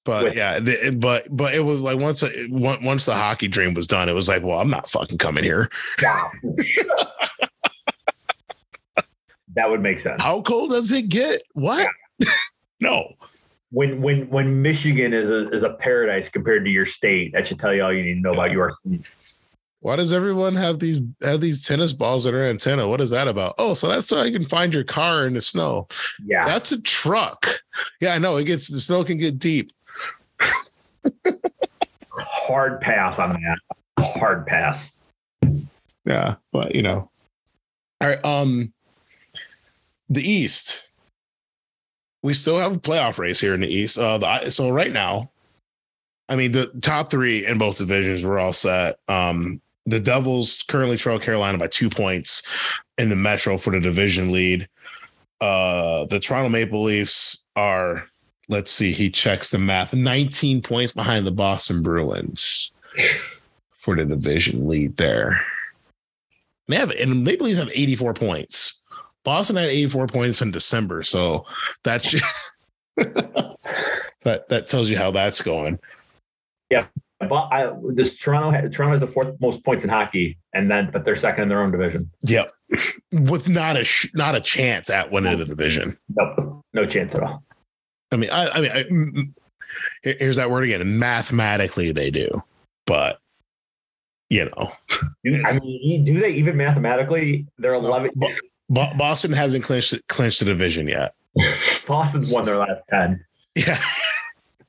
[0.05, 3.73] But yeah, the, but but it was like once uh, a- once the hockey dream
[3.73, 5.69] was done, it was like, well, I'm not fucking coming here.
[6.01, 6.31] Wow.
[9.55, 10.21] that would make sense.
[10.21, 11.41] How cold does it get?
[11.53, 11.87] What?
[12.79, 13.13] no.
[13.71, 17.59] When when when Michigan is a is a paradise compared to your state, that should
[17.59, 19.07] tell you all you need to know about your state.
[19.79, 22.87] Why does everyone have these have these tennis balls at their antenna?
[22.87, 23.55] What is that about?
[23.57, 25.87] Oh, so that's so I can find your car in the snow.
[26.23, 26.45] Yeah.
[26.45, 27.47] That's a truck.
[28.01, 28.35] Yeah, I know.
[28.37, 29.71] It gets the snow can get deep.
[32.17, 33.57] Hard pass on that.
[34.17, 34.79] Hard pass.
[36.05, 37.09] Yeah, but you know.
[38.01, 38.23] All right.
[38.23, 38.71] Um
[40.09, 40.89] the East.
[42.21, 43.97] We still have a playoff race here in the East.
[43.97, 45.31] Uh the so right now,
[46.29, 48.99] I mean the top three in both divisions were all set.
[49.07, 52.43] Um the Devils currently trail Carolina by two points
[52.97, 54.67] in the Metro for the division lead.
[55.41, 58.07] Uh the Toronto Maple Leafs are
[58.49, 62.71] let's see, he checks the math, 19 points behind the Boston Bruins
[63.71, 65.41] for the division lead there.
[66.67, 68.81] They have and Maple Leafs have 84 points.
[69.23, 71.45] Boston had 84 points in December, so
[71.83, 72.11] that's
[72.95, 73.57] that
[74.23, 75.79] that tells you how that's going.
[76.69, 76.87] Yeah.
[77.19, 81.05] But I, this Toronto Toronto has the fourth most points in hockey, and then but
[81.05, 82.11] they're second in their own division.
[82.21, 82.53] Yep,
[83.13, 85.97] with not a sh- not a chance at winning the division.
[86.09, 87.41] Nope, no chance at all.
[88.11, 89.33] I mean, I, I mean, I, mm, mm,
[90.03, 90.99] here- here's that word again.
[90.99, 92.43] Mathematically, they do,
[92.87, 93.19] but
[94.29, 94.71] you know,
[95.23, 97.45] Do- I mean, do they even mathematically?
[97.57, 98.11] They're eleven.
[98.15, 98.29] Bo-
[98.69, 101.13] Bo- Boston hasn't clinched clinched the division yet.
[101.87, 103.23] Boston's won their last ten.
[103.55, 103.79] Yeah,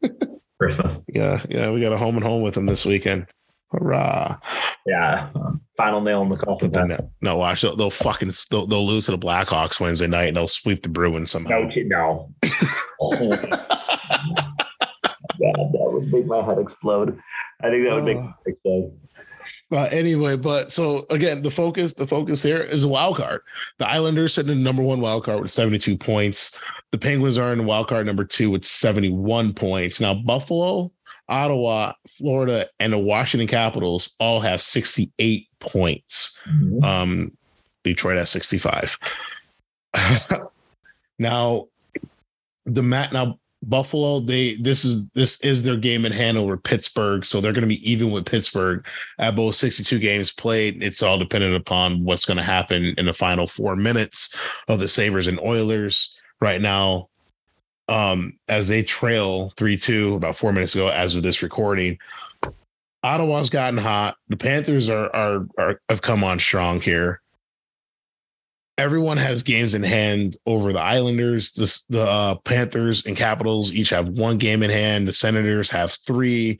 [0.60, 0.98] Christmas.
[1.08, 1.70] yeah, yeah.
[1.70, 3.26] We got a home and home with them this weekend.
[3.72, 4.38] Hurrah!
[4.86, 5.30] Yeah,
[5.76, 6.70] final nail in the coffin.
[6.70, 7.62] Then, no, no, watch.
[7.62, 10.88] They'll, they'll fucking they'll, they'll lose to the Blackhawks Wednesday night, and they'll sweep the
[10.88, 11.68] Bruins somehow.
[11.68, 12.34] No, no.
[15.38, 17.18] God, that would make my head explode.
[17.62, 18.92] I think that would make my head explode.
[19.72, 23.40] Uh, anyway, but so again, the focus, the focus here is a wild card.
[23.78, 26.60] The Islanders sitting in number one wild card with 72 points.
[26.92, 30.00] The Penguins are in wild card number two with 71 points.
[30.00, 30.92] Now, Buffalo,
[31.28, 36.40] Ottawa, Florida, and the Washington Capitals all have 68 points.
[36.84, 37.36] Um,
[37.82, 38.98] Detroit has 65.
[41.18, 41.66] now,
[42.66, 47.24] the mat now Buffalo, they this is this is their game in hand over Pittsburgh,
[47.24, 48.86] so they're going to be even with Pittsburgh
[49.18, 50.82] at both 62 games played.
[50.82, 54.38] It's all dependent upon what's going to happen in the final four minutes
[54.68, 57.08] of the Sabres and Oilers right now.
[57.88, 61.98] Um, as they trail 3 2 about four minutes ago, as of this recording.
[63.02, 64.16] Ottawa's gotten hot.
[64.28, 67.20] The Panthers are are, are have come on strong here.
[68.78, 71.52] Everyone has games in hand over the Islanders.
[71.52, 75.08] The, the uh, Panthers and Capitals each have one game in hand.
[75.08, 76.58] The Senators have three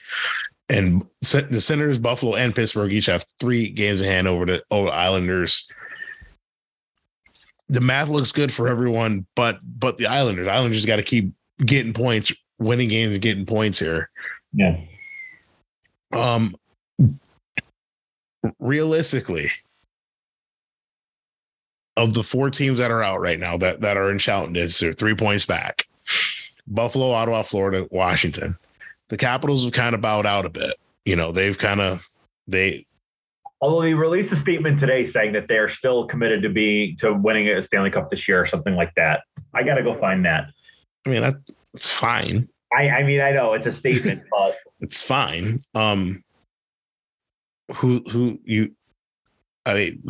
[0.69, 4.87] and the Senators, Buffalo, and Pittsburgh each have three games in hand over the over
[4.87, 5.71] the Islanders.
[7.69, 11.33] The math looks good for everyone, but but the Islanders, Islanders got to keep
[11.65, 14.11] getting points, winning games, and getting points here.
[14.53, 14.81] Yeah.
[16.13, 16.57] Um,
[18.59, 19.51] realistically,
[21.97, 24.93] of the four teams that are out right now that that are in Cheltenham, they're
[24.93, 25.87] three points back.
[26.67, 28.59] Buffalo, Ottawa, Florida, Washington.
[29.09, 30.77] The Capitals have kind of bowed out a bit.
[31.05, 32.09] You know, they've kind of
[32.49, 32.87] they
[33.61, 37.49] Although he released a statement today saying that they're still committed to be to winning
[37.49, 39.23] a Stanley Cup this year or something like that.
[39.55, 40.49] I got to go find that.
[41.07, 41.37] I mean, that,
[41.73, 42.49] it's fine.
[42.77, 45.65] I, I mean, I know it's a statement, but It's fine.
[45.75, 46.23] Um,
[47.77, 48.73] who who you?
[49.65, 50.03] I mean,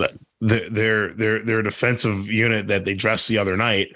[0.47, 3.89] the- their their their defensive unit that they dressed the other night.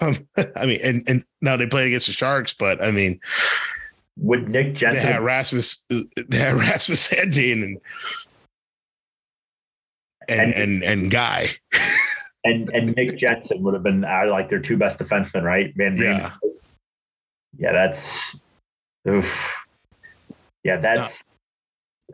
[0.00, 0.26] Um,
[0.56, 3.20] I mean, and and now they play against the Sharks, but I mean,
[4.18, 5.84] would Nick they Jensen had Rasmus,
[6.28, 7.78] they had Rasmus Sandin and
[10.28, 11.50] and and and Guy.
[12.44, 15.72] and and Nick Jensen would have been uh, like their two best defensemen, right?
[15.76, 15.96] Van.
[15.96, 16.32] Yeah.
[17.58, 18.00] Yeah, that's
[19.08, 19.32] oof.
[20.62, 21.14] Yeah, that's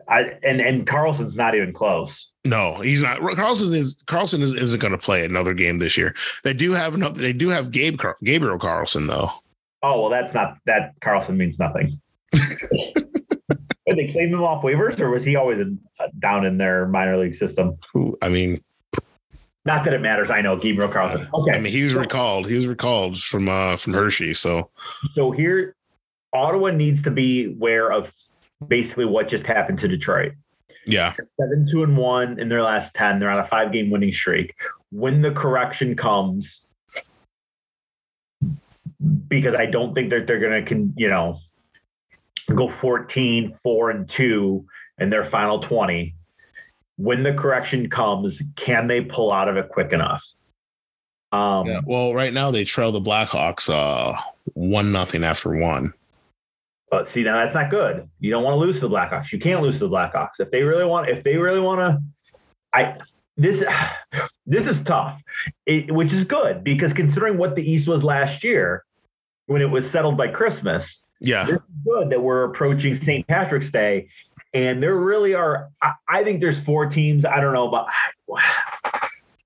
[0.07, 2.29] I and and Carlson's not even close.
[2.45, 3.19] No, he's not.
[3.35, 6.13] Carlson is Carlson is, isn't going to play another game this year.
[6.43, 7.19] They do have another.
[7.21, 9.29] They do have Gabe Car- Gabriel Carlsson though.
[9.81, 11.99] Oh well, that's not that Carlson means nothing.
[12.33, 16.87] Did they claim him off waivers, or was he always in, uh, down in their
[16.87, 17.77] minor league system?
[18.21, 18.63] I mean,
[19.65, 20.29] Not that it matters.
[20.31, 21.27] I know Gabriel Carlsson.
[21.33, 22.47] Okay, I mean, he was so- recalled.
[22.47, 24.33] He was recalled from uh from Hershey.
[24.33, 24.69] So
[25.15, 25.75] so here
[26.33, 28.11] Ottawa needs to be aware of
[28.67, 30.33] basically what just happened to Detroit.
[30.85, 33.19] Yeah, Seven, two, and one in their last 10.
[33.19, 34.53] They're on a five game winning streak.
[34.91, 36.61] When the correction comes,
[39.27, 41.39] because I don't think that they're going to, you know,
[42.55, 44.65] go 14, four, and two
[44.99, 46.15] in their final 20.
[46.97, 50.23] When the correction comes, can they pull out of it quick enough?
[51.31, 51.79] Um, yeah.
[51.83, 54.19] Well, right now they trail the Blackhawks uh
[54.53, 55.93] one nothing after one.
[56.93, 58.07] But see, now that's not good.
[58.19, 59.31] You don't want to lose to the Blackhawks.
[59.31, 61.09] You can't lose to the Blackhawks if they really want.
[61.09, 62.03] If they really want to,
[62.71, 62.97] I
[63.35, 63.63] this
[64.45, 65.19] this is tough,
[65.65, 68.85] it, which is good because considering what the East was last year,
[69.47, 73.25] when it was settled by Christmas, Yeah, this is good that we're approaching St.
[73.25, 74.07] Patrick's Day,
[74.53, 75.69] and there really are.
[75.81, 77.25] I, I think there's four teams.
[77.25, 77.87] I don't know, but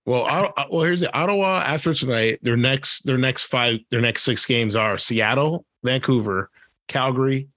[0.05, 2.39] Well, well, here's the Ottawa after tonight.
[2.41, 6.49] Their next, their next five, their next six games are Seattle, Vancouver,
[6.87, 7.49] Calgary,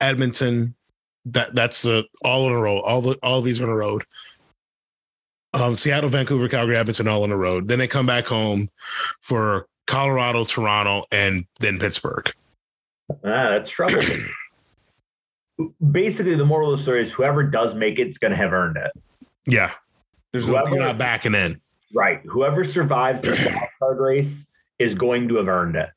[0.00, 0.74] Edmonton.
[1.26, 2.78] That that's uh, all in a row.
[2.80, 3.98] All the all of these are in a row.
[5.54, 7.68] Um, Seattle, Vancouver, Calgary, Edmonton, all on a road.
[7.68, 8.70] Then they come back home
[9.20, 12.30] for Colorado, Toronto, and then Pittsburgh.
[13.10, 14.02] ah, that's trouble.
[15.90, 18.52] Basically, the moral of the story is whoever does make it is going to have
[18.52, 18.92] earned it.
[19.46, 19.72] Yeah,
[20.32, 21.60] there's no, Whoever- you're not backing in.
[21.94, 22.20] Right.
[22.26, 24.30] Whoever survives the wild card race
[24.78, 25.88] is going to have earned it.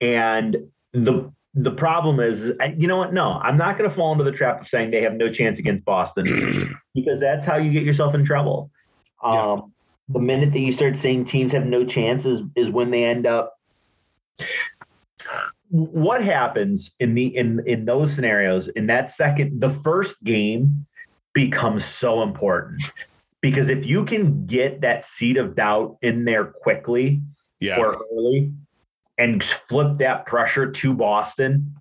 [0.00, 0.56] And
[0.92, 3.12] the the problem is, you know what?
[3.12, 5.58] No, I'm not going to fall into the trap of saying they have no chance
[5.58, 8.70] against Boston because that's how you get yourself in trouble.
[9.22, 9.52] Yeah.
[9.52, 9.72] Um,
[10.08, 13.54] the minute that you start saying teams have no chances is when they end up.
[15.70, 20.86] What happens in the in in those scenarios in that second the first game
[21.34, 22.82] becomes so important
[23.42, 27.20] because if you can get that seed of doubt in there quickly
[27.60, 28.52] Yeah, or early
[29.18, 31.74] and flip that pressure to Boston,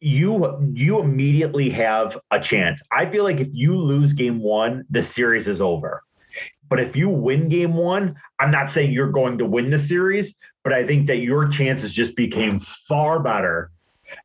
[0.00, 2.80] you you immediately have a chance.
[2.92, 6.02] I feel like if you lose game 1, the series is over.
[6.68, 10.32] But if you win game 1, I'm not saying you're going to win the series,
[10.64, 12.58] but I think that your chances just became
[12.88, 13.70] far better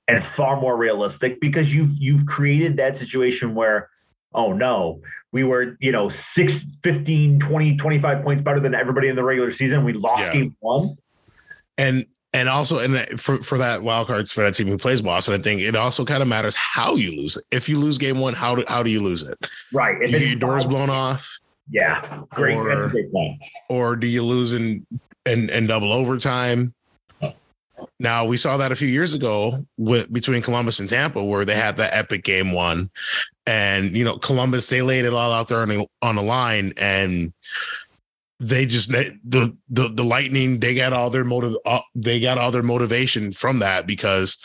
[0.08, 3.90] and far more realistic because you've you've created that situation where
[4.34, 9.16] oh no, we were, you know, 6 15 20 25 points better than everybody in
[9.16, 9.84] the regular season.
[9.84, 10.34] We lost Yeah.
[10.34, 10.96] game 1.
[11.78, 15.34] and and also and for for that wild cards for that team who plays Boston,
[15.34, 17.46] I think it also kind of matters how you lose it.
[17.52, 19.38] If you lose game one, how do how do you lose it?
[19.74, 19.98] Right.
[20.08, 22.22] You your doors blown off, Yeah.
[22.32, 22.56] Great.
[22.56, 23.10] Or- great
[23.70, 24.86] or do you lose in
[25.26, 26.74] in, in double overtime?
[28.00, 31.56] Now we saw that a few years ago with between Columbus and Tampa, where they
[31.56, 32.90] had that epic game one,
[33.48, 36.74] and you know Columbus they laid it all out there on the, on the line,
[36.78, 37.34] and
[38.40, 42.52] they just the the the Lightning they got all their motive uh, they got all
[42.52, 44.38] their motivation from that because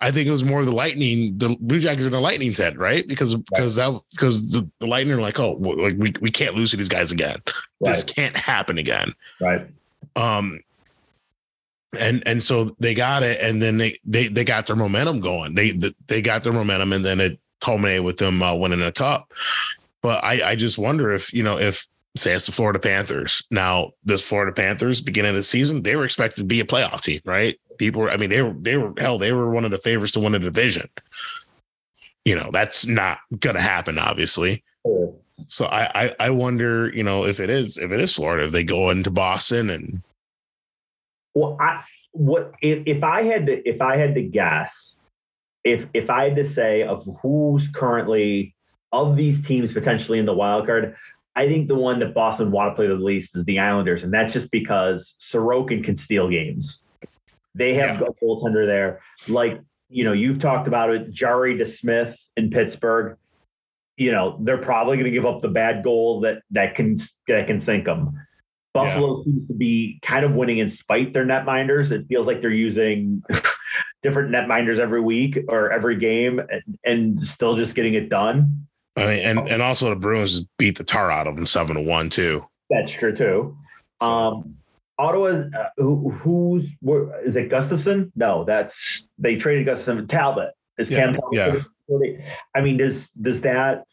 [0.00, 3.08] I think it was more the Lightning the Blue Jackets are the Lightning's head right?
[3.08, 6.72] Because because that because the, the Lightning are like oh like we we can't lose
[6.72, 7.40] to these guys again.
[7.80, 9.14] This can't happen again.
[9.40, 9.66] Right.
[10.14, 10.60] um
[11.98, 15.54] and and so they got it and then they they they got their momentum going.
[15.54, 19.32] They they got their momentum and then it culminated with them uh, winning a cup.
[20.02, 21.86] But i i just wonder if you know if
[22.18, 23.42] say it's the florida panthers.
[23.50, 27.02] Now this florida panthers beginning of the season they were expected to be a playoff
[27.02, 27.58] team right?
[27.78, 30.12] People were i mean they were they were hell they were one of the favorites
[30.12, 30.88] to win a division.
[32.24, 34.64] You know that's not gonna happen obviously.
[35.46, 38.52] So I, I I wonder, you know, if it is if it is Florida, if
[38.52, 40.02] they go into Boston and
[41.34, 44.96] Well, I what if, if I had to if I had to guess,
[45.64, 48.54] if if I had to say of who's currently
[48.90, 50.96] of these teams potentially in the wild card,
[51.38, 54.12] I think the one that Boston want to play the least is the Islanders, and
[54.12, 56.80] that's just because Sorokin can steal games.
[57.54, 62.50] They have a goaltender there, like you know you've talked about it, Jarry DeSmith in
[62.50, 63.16] Pittsburgh.
[63.96, 67.46] You know they're probably going to give up the bad goal that that can that
[67.46, 68.20] can sink them.
[68.74, 71.92] Buffalo seems to be kind of winning in spite their netminders.
[71.92, 73.22] It feels like they're using
[74.02, 78.67] different netminders every week or every game and, and still just getting it done.
[78.98, 81.82] I mean, and and also the Bruins beat the tar out of them seven to
[81.82, 82.44] one too.
[82.70, 83.56] That's true too.
[84.00, 84.56] Um,
[84.98, 87.50] Ottawa, uh, who, who's where, is it?
[87.50, 88.10] Gustavsson?
[88.16, 88.74] No, that's
[89.18, 90.08] they traded Gustavsson.
[90.08, 91.64] Talbot is Yeah, Cam Talbot.
[91.88, 92.08] yeah.
[92.54, 93.84] I mean, does does that?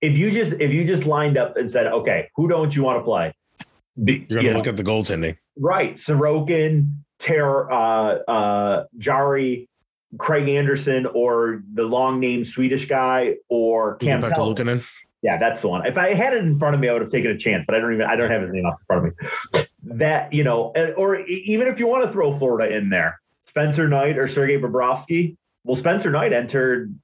[0.00, 2.98] If you just if you just lined up and said, okay, who don't you want
[3.00, 3.34] to play?
[4.02, 5.36] Be- You're gonna know, look at the goaltending.
[5.56, 5.98] Right.
[5.98, 9.68] Sorokin, Ter, uh, uh, Jarry,
[10.16, 14.86] Craig Anderson or the long name Swedish guy or Cam Pekka Peltonen.
[15.20, 15.84] Yeah, that's the one.
[15.84, 17.74] If I had it in front of me, I would have taken a chance, but
[17.74, 19.12] I don't even I don't have his name off in front of
[19.52, 19.66] me.
[19.98, 24.16] That you know, or even if you want to throw Florida in there, Spencer Knight
[24.16, 25.36] or Sergei Bobrovsky.
[25.64, 26.94] Well, Spencer Knight entered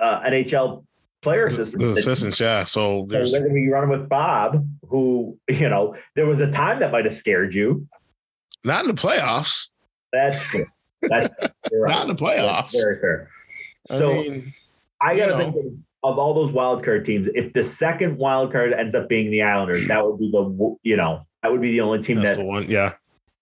[0.00, 0.84] uh, NHL
[1.22, 1.80] player The, assistant.
[1.82, 2.64] the assistants, yeah.
[2.64, 6.50] So there's they're going to be running with Bob, who you know there was a
[6.50, 7.88] time that might have scared you.
[8.64, 9.68] not in the playoffs.
[10.12, 10.66] That's true.
[11.08, 11.34] That's
[11.72, 11.90] right.
[11.90, 12.72] Not in the playoffs.
[12.72, 13.30] That's very fair.
[13.90, 14.54] I So mean,
[15.00, 15.38] I got to know.
[15.38, 17.28] think of, of all those wild card teams.
[17.34, 20.96] If the second wild card ends up being the Islanders, that would be the you
[20.96, 22.68] know that would be the only team that's that the one.
[22.70, 22.94] Yeah.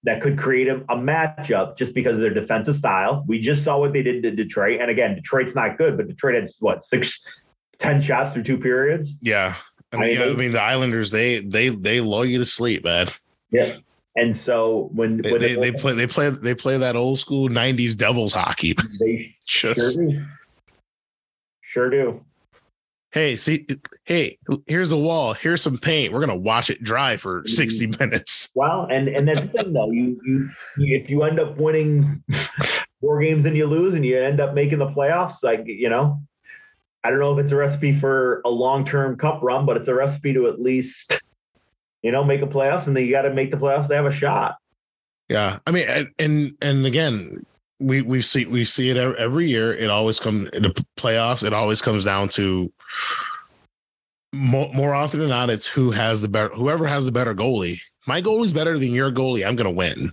[0.05, 3.25] that could create a, a matchup just because of their defensive style.
[3.27, 6.35] We just saw what they did to Detroit, and again, Detroit's not good, but Detroit
[6.35, 7.19] had what six,
[7.81, 9.11] ten shots through two periods.
[9.21, 9.55] Yeah.
[9.93, 12.45] I I mean, mean, yeah, I mean the Islanders, they they they lull you to
[12.45, 13.07] sleep, man.
[13.51, 13.77] Yeah.
[14.17, 17.49] And so when They when they, they play they play they play that old school
[17.49, 18.77] '90s Devils hockey.
[19.01, 20.25] they sure do.
[21.63, 22.25] Sure do.
[23.11, 23.67] hey, see,
[24.05, 25.35] hey, here's a wall.
[25.35, 26.13] Here's some paint.
[26.13, 28.05] We're gonna wash it dry for 60 mm-hmm.
[28.05, 28.51] minutes.
[28.57, 29.91] Well, and and that's the thing though.
[29.91, 32.23] You, you you if you end up winning
[33.01, 36.23] four games and you lose and you end up making the playoffs, like you know,
[37.03, 39.89] I don't know if it's a recipe for a long term cup run, but it's
[39.89, 41.15] a recipe to at least
[42.05, 44.05] you know make a playoffs, and then you got to make the playoffs to have
[44.05, 44.57] a shot.
[45.29, 47.47] Yeah, I mean, and and, and again,
[47.81, 49.73] we we see we see it every, year.
[49.73, 51.43] It always comes in the playoffs.
[51.43, 52.71] It always comes down to
[54.35, 57.81] more, more often than not, it's who has the better, whoever has the better goalie.
[58.07, 59.47] My goalie's better than your goalie.
[59.47, 60.13] I'm gonna win.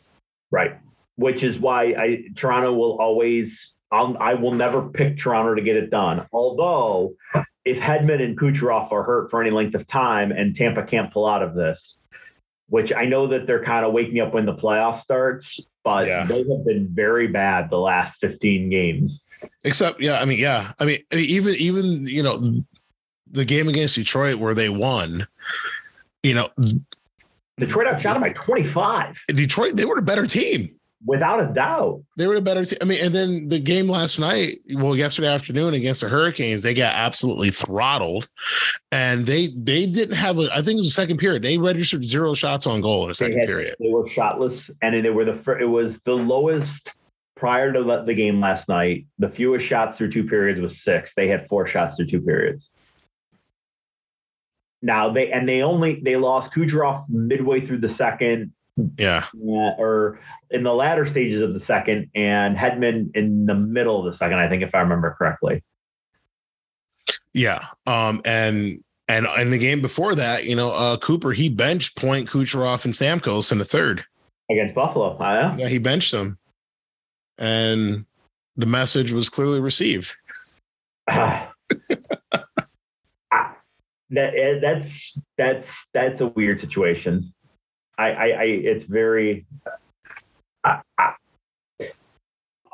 [0.50, 0.80] Right.
[1.18, 5.76] Which is why I Toronto will always I'll, I will never pick Toronto to get
[5.76, 6.26] it done.
[6.32, 7.16] Although
[7.66, 11.28] if Hedman and Kucherov are hurt for any length of time and Tampa can't pull
[11.28, 11.96] out of this,
[12.70, 16.26] which I know that they're kind of waking up when the playoff starts, but Yeah.
[16.26, 19.22] they have been very bad the last 15 games.
[19.64, 22.64] Except, yeah, I mean, yeah, I mean, I mean, even even you know,
[23.30, 25.28] the game against Detroit where they won,
[26.24, 26.50] you know,
[27.58, 30.76] Detroit outshot them by 25 Detroit they were a better team.
[31.06, 32.02] Without a doubt.
[32.18, 32.78] They were a better team.
[32.82, 36.74] I mean, and then the game last night, well, yesterday afternoon against the Hurricanes, they
[36.74, 38.30] got absolutely throttled,
[38.92, 40.50] and they they didn't have a.
[40.52, 41.44] I think it was the second period.
[41.44, 43.76] They registered zero shots on goal in the second had- period.
[43.80, 46.90] They were shotless, and they were the it was the lowest
[47.36, 49.06] prior to the- the game last night.
[49.20, 51.12] The fewest shots through two periods was six.
[51.16, 52.68] They had four shots through two periods.
[54.84, 58.54] Now they and they only they lost Kucherov midway through the second,
[58.98, 60.20] Yeah, uh, or
[60.50, 64.40] in the latter stages of the second, and Hedman in the middle of the second.
[64.40, 65.64] I think if I remember correctly.
[67.34, 67.66] yeah.
[67.86, 72.30] Um, and and in the game before that, you know, uh, Cooper he benched Point,
[72.30, 74.06] Kucherov, and Stamkos in the third.
[74.50, 76.38] Against Buffalo, uh, Yeah, he benched them,
[77.38, 78.06] and
[78.58, 80.16] the message was clearly received.
[81.08, 81.48] I-
[84.12, 87.34] that eh, that's that's that's a weird situation.
[88.02, 89.46] I I, I it's very.
[90.64, 91.14] I, I,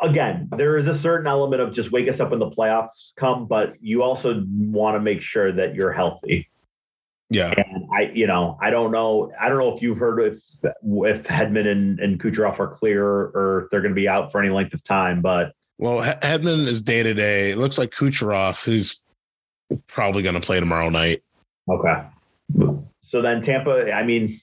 [0.02, 3.48] again, there is a certain element of just wake us up when the playoffs come,
[3.48, 6.50] but you also want to make sure that you're healthy.
[7.30, 9.34] Yeah, And I, you know, I don't know.
[9.40, 13.64] I don't know if you've heard if if Hedman and, and Kucherov are clear or
[13.64, 16.82] if they're going to be out for any length of time, but Well, Hedman is
[16.82, 17.52] day to day.
[17.52, 19.04] It looks like Kucherov, who's
[19.88, 21.22] probably going to play tomorrow night.
[21.70, 22.04] Okay.
[23.10, 24.40] So then Tampa, I mean,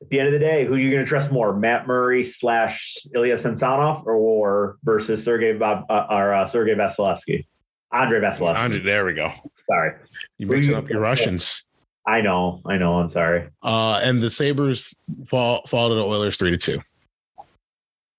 [0.00, 2.32] at the end of the day, who are you going to trust more, Matt Murray
[2.38, 7.46] slash Ilya Samsonov or, or versus Sergey Bob, uh, or uh, Sergey Vasilevsky?
[7.92, 8.56] Andre Vasilevsky.
[8.56, 9.32] Andre, there we go.
[9.66, 9.92] Sorry.
[10.38, 11.64] You're mixing you- up your Russians.
[12.06, 12.62] I know.
[12.64, 12.94] I know.
[12.94, 13.48] I'm sorry.
[13.62, 14.94] Uh, and the Sabres
[15.28, 16.80] fall fall to the Oilers three to two.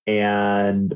[0.05, 0.93] And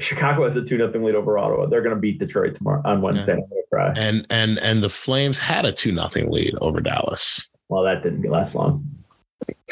[0.00, 1.66] Chicago has a 2 nothing lead over Ottawa.
[1.66, 3.32] They're going to beat Detroit tomorrow on Wednesday.
[3.32, 3.92] I'm going to cry.
[3.96, 7.48] And and and the Flames had a two nothing lead over Dallas.
[7.70, 8.84] Well, that didn't last long.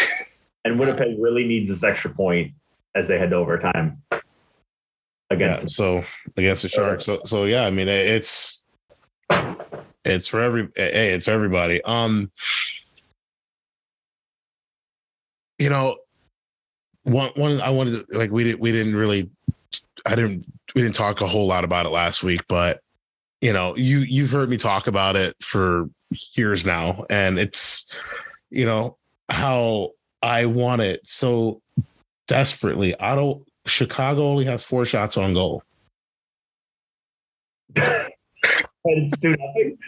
[0.65, 2.53] and Winnipeg really needs this extra point
[2.95, 4.19] as they head to overtime Yeah.
[5.31, 6.05] against So
[6.37, 7.05] against the Sharks.
[7.07, 8.65] So so yeah, I mean it's
[10.05, 11.83] it's for every hey, it's for everybody.
[11.85, 12.31] Um
[15.59, 15.97] you know,
[17.03, 19.31] one one I wanted to like we didn't we didn't really
[20.07, 20.45] I didn't
[20.75, 22.81] we didn't talk a whole lot about it last week, but
[23.41, 25.89] you know, you you've heard me talk about it for
[26.33, 27.99] years now, and it's
[28.51, 28.98] you know
[29.29, 29.91] how
[30.23, 31.61] I want it so
[32.27, 32.99] desperately.
[32.99, 35.63] I don't Chicago only has four shots on goal.
[37.77, 39.79] and two nothing.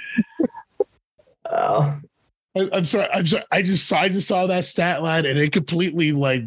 [1.51, 1.99] Oh,
[2.57, 3.09] I, I'm sorry.
[3.13, 3.45] I'm sorry.
[3.51, 6.45] I just saw I just saw that stat line and it completely like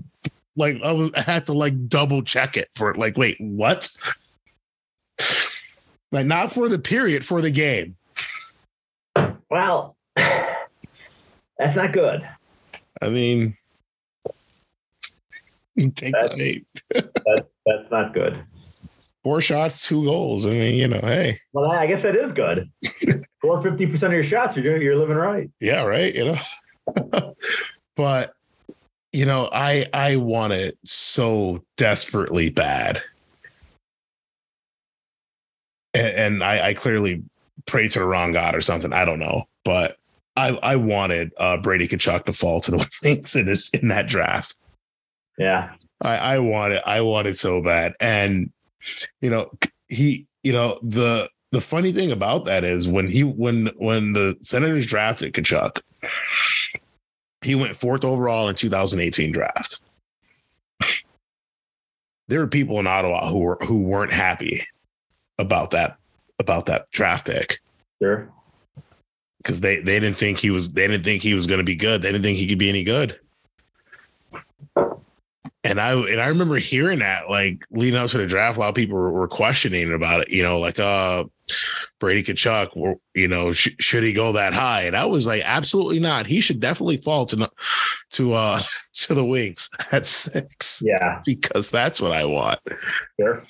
[0.55, 3.89] like I was I had to like double check it for like, wait, what?
[6.11, 7.95] like not for the period, for the game.
[9.49, 12.27] Well, that's not good.
[13.03, 13.57] I mean,
[15.95, 16.65] take That's- that eight.
[17.25, 18.43] That, that's not good.
[19.23, 20.45] Four shots, two goals.
[20.45, 22.69] I mean, you know, hey, Well, I guess that is good.
[23.37, 25.49] Score fifty percent of your shots, you're doing, you're living right.
[25.61, 26.13] yeah, right.
[26.13, 27.33] You know,
[27.95, 28.33] but
[29.13, 33.01] you know, I I want it so desperately bad,
[35.93, 37.23] and, and I, I clearly
[37.65, 38.91] pray to the wrong god or something.
[38.91, 39.97] I don't know, but
[40.35, 44.07] I I wanted uh, Brady Tkachuk to fall to the Wings in this in that
[44.07, 44.57] draft.
[45.37, 46.83] Yeah, I, I want it.
[46.85, 47.93] I want it so bad.
[47.99, 48.51] And
[49.21, 49.51] you know,
[49.87, 54.37] he, you know, the the funny thing about that is when he when when the
[54.41, 55.81] Senators drafted Tkachuk,
[57.41, 59.81] he went fourth overall in 2018 draft.
[62.27, 64.65] There were people in Ottawa who were who weren't happy
[65.37, 65.97] about that
[66.39, 67.59] about that draft pick
[68.01, 68.29] sure.
[69.43, 71.75] Because they they didn't think he was they didn't think he was going to be
[71.75, 72.01] good.
[72.01, 73.19] They didn't think he could be any good.
[75.65, 78.69] And I and I remember hearing that like leading up to the draft, a lot
[78.69, 80.29] of people were, were questioning about it.
[80.29, 81.23] You know, like uh
[81.99, 84.83] Brady Tkachuk, you know, sh- should he go that high?
[84.83, 86.25] And I was like, absolutely not.
[86.25, 87.49] He should definitely fall to
[88.11, 88.59] to uh
[88.93, 92.59] to the wings at six Yeah, because that's what I want.
[93.17, 93.45] sure.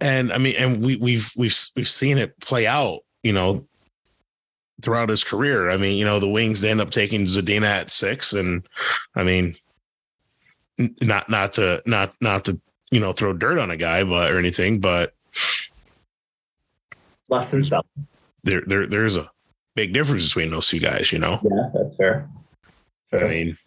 [0.00, 3.66] and I mean, and we we've we've we've seen it play out, you know,
[4.82, 5.70] throughout his career.
[5.70, 8.66] I mean, you know, the Wings they end up taking Zadina at six, and
[9.14, 9.56] I mean,
[11.00, 12.60] not not to not not to
[12.90, 15.14] you know throw dirt on a guy, but or anything, but
[17.28, 17.86] Less than stuff.
[18.44, 19.30] there there there's a
[19.74, 21.40] big difference between those two guys, you know.
[21.42, 22.28] Yeah, that's fair.
[23.12, 23.58] I mean.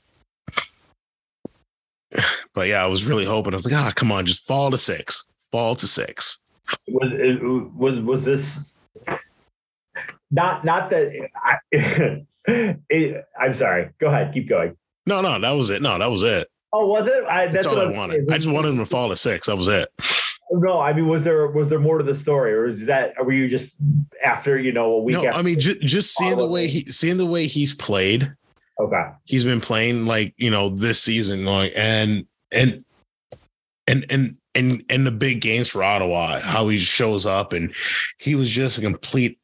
[2.56, 3.54] But yeah, I was really hoping.
[3.54, 6.42] I was like, ah, come on, just fall to six, fall to six.
[6.88, 8.44] was it, was was this
[10.32, 11.56] not not that I,
[12.90, 13.90] it, I'm sorry.
[14.00, 14.76] Go ahead, keep going.
[15.06, 15.82] No, no, that was it.
[15.82, 16.50] No, that was it.
[16.72, 17.24] Oh, was it?
[17.28, 18.14] I, That's, all I wanted.
[18.14, 18.28] saying.
[18.32, 19.48] I just wanted him to fall to six.
[19.48, 19.90] That was it.
[20.52, 23.34] No, I mean, was there was there more to the story, or is that were
[23.34, 23.72] you just
[24.24, 25.16] after you know a week?
[25.16, 28.32] No, I mean just just seeing the way he seeing the way he's played.
[28.80, 32.84] okay, He's been playing like you know this season, like and and
[33.88, 37.74] and and and and the big games for Ottawa, how he shows up, and
[38.18, 39.39] he was just a complete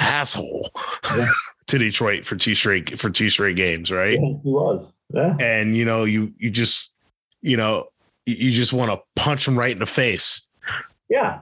[0.00, 0.70] asshole
[1.16, 1.26] Yeah.
[1.68, 4.18] to Detroit for two straight for two straight games, right?
[4.20, 4.86] yeah, he was.
[5.14, 6.96] Yeah, And you know you you just
[7.42, 7.88] you know
[8.26, 10.42] you- you just want to punch him right in the face,
[11.08, 11.40] yeah.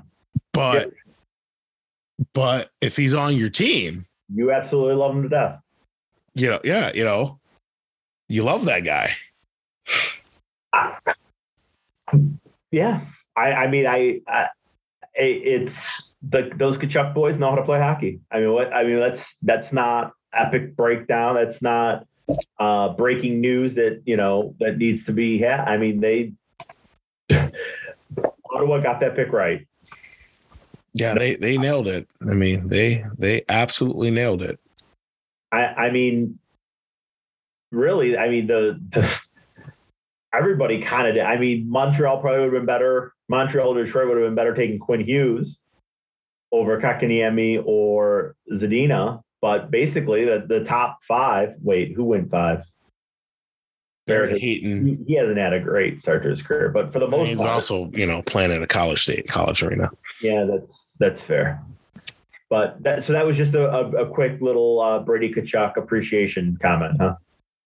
[0.53, 0.91] but
[2.35, 5.61] but if he's on your team, You absolutely love him to death.
[6.35, 7.39] you know, yeah, you know,
[8.29, 9.15] you love that guy.
[12.71, 13.01] Yeah,
[13.37, 14.47] I, I mean, I, I
[15.19, 18.21] it's the those Tkachuk boys know how to play hockey.
[18.31, 21.35] I mean, what I mean, that's that's not epic breakdown.
[21.35, 22.07] That's not
[22.59, 25.39] uh, breaking news that you know that needs to be.
[25.39, 26.33] Yeah, I mean, they
[28.51, 29.67] Ottawa got that pick right.
[30.93, 32.09] Yeah, they they nailed it.
[32.21, 34.59] I mean, they they absolutely nailed it.
[35.53, 36.39] I, I mean,
[37.71, 39.11] really, I mean the, the
[40.35, 41.23] everybody kind of did.
[41.25, 43.13] I mean, Montreal probably would have been better.
[43.29, 45.57] Montreal or Detroit would have been better taking Quinn Hughes
[46.53, 49.23] over Kotkaniemi or Zadina.
[49.41, 51.55] But basically, the, the top five.
[51.63, 52.63] Wait, who went five?
[54.07, 54.43] Barrett Barrett.
[54.43, 54.87] Hayton.
[54.87, 57.39] He, he hasn't had a great start to his career, but for the most He's
[57.39, 59.91] part, also, you know, playing at a college state college arena.
[60.23, 61.63] yeah, that's that's fair.
[62.51, 66.59] But that so that was just a, a, a quick little uh, Brady Tkachuk appreciation
[66.63, 67.17] comment, huh?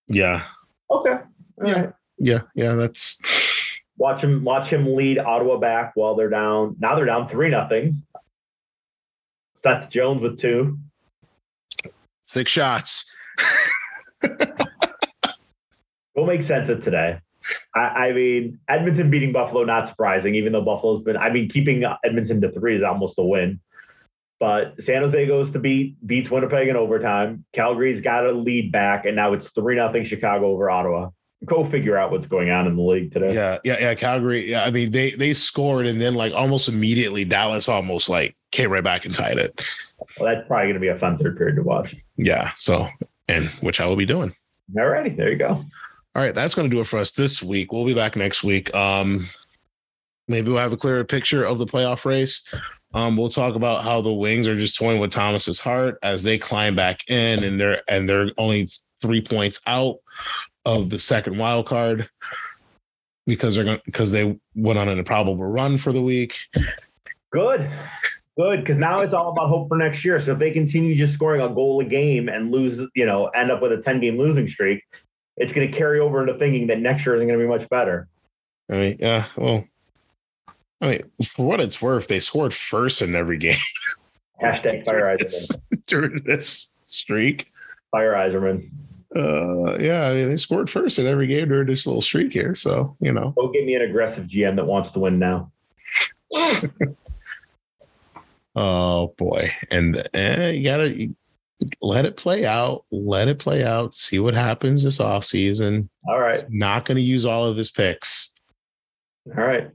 [0.08, 0.42] Yeah.
[0.90, 1.10] Okay.
[1.10, 1.22] All
[1.68, 1.72] Yeah.
[1.80, 1.92] right.
[2.22, 2.42] Yeah.
[2.54, 2.74] Yeah.
[2.74, 3.18] That's
[3.98, 6.76] Watch him watch him lead Ottawa back while they're down.
[6.80, 8.02] Now they're down three nothing.
[9.62, 10.78] Seth Jones with two.
[12.22, 13.14] six shots.
[16.16, 17.18] Will make sense of today.
[17.74, 21.84] I, I mean, Edmonton beating Buffalo, not surprising, even though Buffalo's been, I mean, keeping
[22.04, 23.60] Edmonton to three is almost a win.
[24.38, 27.44] But San Jose goes to beat, beats Winnipeg in overtime.
[27.54, 31.10] Calgary's got a lead back, and now it's 3 nothing Chicago over Ottawa.
[31.44, 33.34] Go figure out what's going on in the league today.
[33.34, 33.58] Yeah.
[33.64, 33.78] Yeah.
[33.80, 33.94] Yeah.
[33.94, 34.50] Calgary.
[34.50, 34.64] Yeah.
[34.64, 38.84] I mean, they they scored and then like almost immediately Dallas almost like came right
[38.84, 39.64] back and tied it.
[40.18, 41.94] Well, that's probably going to be a fun third period to watch.
[42.16, 42.52] Yeah.
[42.56, 42.86] So
[43.28, 44.34] and which I will be doing.
[44.76, 45.64] All righty, there you go.
[46.14, 47.72] All right, that's going to do it for us this week.
[47.72, 48.74] We'll be back next week.
[48.74, 49.28] Um,
[50.28, 52.46] maybe we'll have a clearer picture of the playoff race.
[52.94, 56.36] Um, we'll talk about how the Wings are just toying with Thomas's heart as they
[56.36, 58.68] climb back in, and they're and they're only
[59.00, 59.96] three points out
[60.64, 62.08] of the second wild card.
[63.26, 66.36] because they're going because they went on an improbable run for the week.
[67.32, 67.70] Good.
[68.38, 70.24] Good, because now it's all about hope for next year.
[70.24, 73.50] So if they continue just scoring a goal a game and lose, you know, end
[73.50, 74.82] up with a 10 game losing streak,
[75.36, 77.68] it's going to carry over into thinking that next year isn't going to be much
[77.68, 78.08] better.
[78.70, 79.64] I mean, yeah, well,
[80.80, 83.58] I mean, for what it's worth, they scored first in every game.
[84.42, 85.60] Hashtag fire Yzerman.
[85.86, 87.52] during this streak.
[87.90, 88.70] Fire Yzerman.
[89.14, 92.54] Uh, yeah, I mean, they scored first in every game during this little streak here.
[92.54, 95.50] So, you know, Go get me an aggressive GM that wants to win now.
[98.56, 99.52] oh boy.
[99.70, 101.14] And eh, you got to
[101.80, 102.84] let it play out.
[102.90, 103.94] Let it play out.
[103.94, 105.88] See what happens this offseason.
[106.06, 106.44] All right.
[106.50, 108.34] Not going to use all of his picks.
[109.36, 109.70] All right.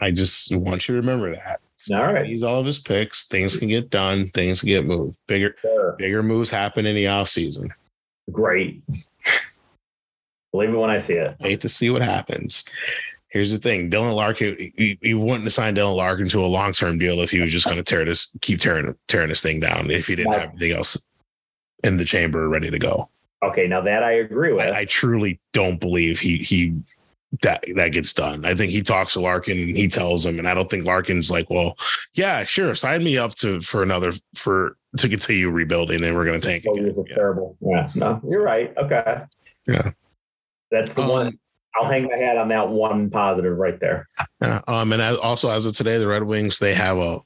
[0.00, 1.60] I just want you to remember that.
[1.92, 2.26] All right.
[2.28, 3.26] Use all of his picks.
[3.28, 4.26] Things can get done.
[4.26, 5.16] Things can get moved.
[5.26, 5.94] Bigger, Sure.
[5.98, 7.70] bigger moves happen in the offseason.
[8.30, 8.82] Great.
[10.52, 11.36] Believe me when I see it.
[11.38, 12.64] Hate to see what happens.
[13.28, 16.98] Here's the thing: Dylan Larkin, he, wouldn't have signed Dylan Larkin to a long term
[16.98, 19.90] deal if he was just going to tear this, keep tearing tearing this thing down.
[19.90, 21.04] If he didn't have everything else
[21.84, 23.10] in the chamber ready to go,
[23.42, 24.66] Okay, now that I agree with.
[24.66, 26.74] I, I truly don't believe he he
[27.42, 28.44] that that gets done.
[28.44, 31.30] I think he talks to Larkin and he tells him, and I don't think Larkin's
[31.30, 31.76] like, well,
[32.14, 36.40] yeah, sure, sign me up to for another for to continue rebuilding, and we're going
[36.40, 36.84] to tank Four again.
[36.86, 37.14] years of Yeah.
[37.16, 37.56] terrible.
[37.60, 38.72] Yeah, no, you're right.
[38.76, 39.22] Okay.
[39.66, 39.90] Yeah.
[40.70, 41.38] That's the Um, one.
[41.78, 44.08] I'll hang my hat on that one positive right there.
[44.40, 47.20] Yeah, um, and as, also as of today, the Red Wings they have a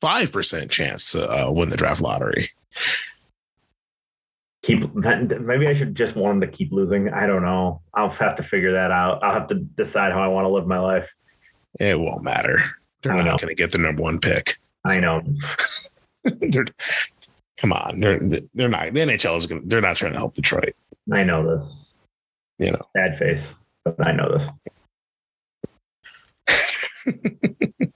[0.00, 2.50] five percent chance to uh, win the draft lottery.
[4.62, 7.08] Keep maybe I should just want them to keep losing.
[7.10, 7.80] I don't know.
[7.94, 9.22] I'll have to figure that out.
[9.22, 11.08] I'll have to decide how I want to live my life.
[11.78, 12.62] It won't matter.
[13.02, 14.58] They're I not going to get the number one pick.
[14.84, 15.22] I know.
[16.40, 16.66] they're,
[17.56, 18.20] come on, they're
[18.54, 18.92] they're not.
[18.92, 19.62] The NHL is going.
[19.62, 20.74] to They're not trying to help Detroit.
[21.12, 21.76] I know this.
[22.58, 22.86] You know.
[22.94, 23.42] Bad faith,
[23.84, 24.48] but I know this.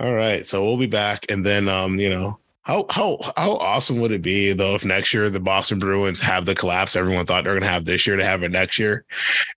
[0.00, 2.38] All right, so we'll be back, and then um, you know.
[2.62, 6.46] How how how awesome would it be though if next year the Boston Bruins have
[6.46, 9.04] the collapse everyone thought they're going to have this year to have it next year,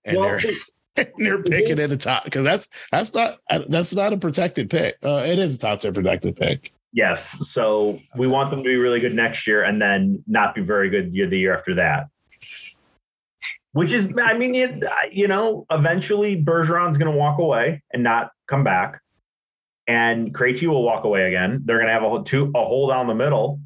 [0.04, 0.52] and Well, they're
[0.98, 3.40] and they're picking at the top because that's that's not
[3.70, 4.98] that's not a protected pick.
[5.04, 6.74] Uh, it is a top ten protected pick.
[6.98, 7.22] Yes.
[7.52, 10.90] So we want them to be really good next year, and then not be very
[10.90, 12.08] good year the year after that.
[13.74, 18.32] Which is, I mean, it, you know, eventually Bergeron's going to walk away and not
[18.50, 19.00] come back,
[19.88, 21.62] and Krejci will walk away again.
[21.66, 23.62] They're going to have a two a hole down the middle.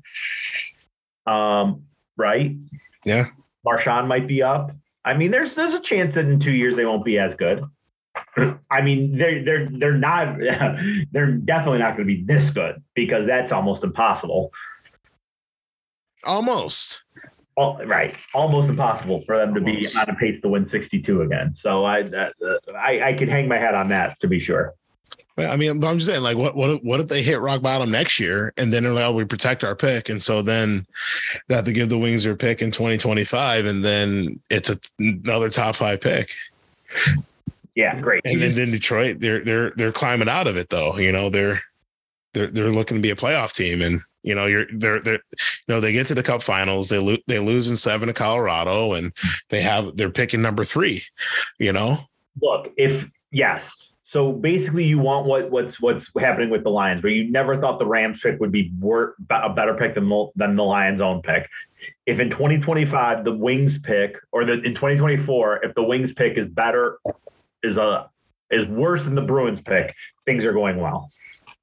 [1.26, 1.84] Um,
[2.18, 2.58] right?
[3.06, 3.28] Yeah.
[3.64, 4.72] Marchand might be up.
[5.06, 7.64] I mean, there's there's a chance that in two years they won't be as good.
[8.70, 10.38] I mean, they're they're they're not
[11.12, 14.52] they're definitely not going to be this good because that's almost impossible.
[16.24, 17.02] Almost.
[17.58, 21.54] Al- right, almost impossible for them to be on a pace to win 62 again.
[21.60, 22.30] So I uh,
[22.76, 24.74] I I could hang my hat on that to be sure.
[25.38, 27.90] I mean, I'm just saying, like, what what if- what if they hit rock bottom
[27.90, 30.86] next year, and then they're like, oh, we protect our pick, and so then
[31.48, 35.50] they have to give the Wings their pick in 2025, and then it's a, another
[35.50, 36.32] top five pick,
[37.76, 38.22] Yeah, great.
[38.26, 40.98] and then in Detroit, they're they're they're climbing out of it though.
[40.98, 41.62] You know, they're
[42.34, 45.74] they're they're looking to be a playoff team, and you know, you're they're they're you
[45.74, 48.94] know they get to the Cup Finals, they lose they lose in seven to Colorado,
[48.94, 49.14] and
[49.50, 51.04] they have they're picking number three.
[51.60, 51.98] You know,
[52.42, 53.70] Look, if yes.
[54.06, 57.80] So basically, you want what what's what's happening with the Lions, but you never thought
[57.80, 61.22] the Rams pick would be wor- a better pick than the, than the Lions' own
[61.22, 61.48] pick.
[62.06, 66.50] If in 2025 the Wings pick, or the, in 2024, if the Wings pick is
[66.50, 67.00] better,
[67.64, 68.10] is a
[68.50, 69.94] is worse than the Bruins pick,
[70.26, 71.10] things are going well.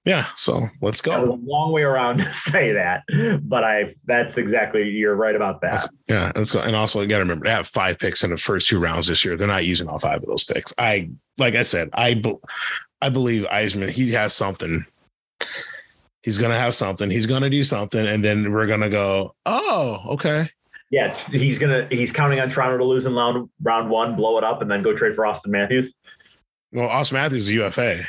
[0.05, 0.27] yeah.
[0.35, 1.11] So let's go.
[1.11, 3.03] That was a long way around to say that,
[3.43, 5.70] but I that's exactly you're right about that.
[5.73, 6.61] That's- Yeah, let's go.
[6.61, 9.07] And also, you got to remember they have five picks in the first two rounds
[9.09, 9.37] this year.
[9.37, 10.73] They're not using all five of those picks.
[10.79, 12.23] I, like I said, I,
[13.03, 13.91] I believe Yzerman.
[13.91, 14.87] He has something.
[16.23, 17.11] He's gonna have something.
[17.11, 19.35] He's gonna do something, and then we're gonna go.
[19.47, 20.47] Oh, okay.
[20.90, 24.44] Yeah, he's gonna he's counting on Toronto to lose in round round one, blow it
[24.44, 25.93] up, and then go trade for Auston Matthews.
[26.73, 28.01] Well, Auston Matthews is UFA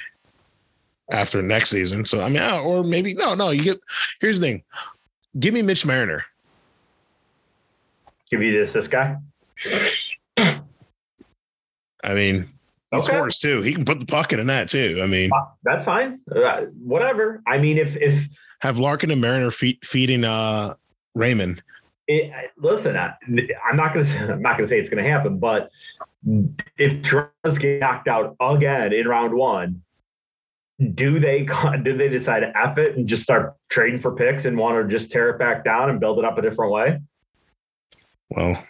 [1.11, 2.05] after next season.
[2.05, 3.49] So I mean, uh, or maybe no, no.
[3.49, 3.79] You get.
[4.21, 4.63] Here's the thing.
[5.39, 6.25] Give me Mitch Marner.
[8.31, 9.17] Give you this this guy.
[10.37, 12.47] I mean,
[12.91, 13.05] he Okay.
[13.05, 13.61] scores too.
[13.61, 14.99] He can put the puck in that too.
[15.03, 16.19] I mean, Uh, That's fine.
[16.33, 17.41] Uh, whatever.
[17.45, 18.23] I mean, if if
[18.61, 20.75] have Larkin and Marner feed, feeding uh
[21.15, 21.61] Raymond.
[22.09, 23.13] It, listen, I,
[23.69, 25.69] I'm not gonna say, I'm not gonna say it's gonna happen, but
[26.77, 29.83] if Toronto's get knocked out again in round one,
[30.95, 31.47] do they
[31.83, 34.97] do they decide to f it and just start trading for picks and want to
[34.97, 36.99] just tear it back down and build it up a different way?
[38.29, 38.63] Well,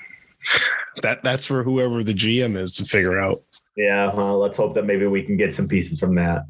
[1.02, 3.38] that that's for whoever the GM is to figure out.
[3.78, 6.44] Yeah, well, let's hope that maybe we can get some pieces from that.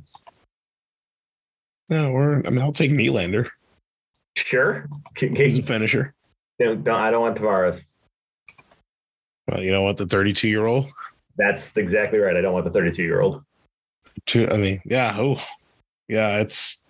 [1.87, 2.37] No, we're.
[2.45, 3.47] I mean, I'll take Nylander.
[4.35, 4.87] Sure.
[5.15, 6.15] He's a finisher.
[6.59, 7.81] Don't, I don't want Tavares.
[9.47, 10.87] Well, you don't want The 32 year old.
[11.37, 12.35] That's exactly right.
[12.35, 13.43] I don't want the 32 year old.
[14.35, 15.15] I mean, yeah.
[15.17, 15.37] Oh,
[16.07, 16.39] yeah.
[16.39, 16.83] It's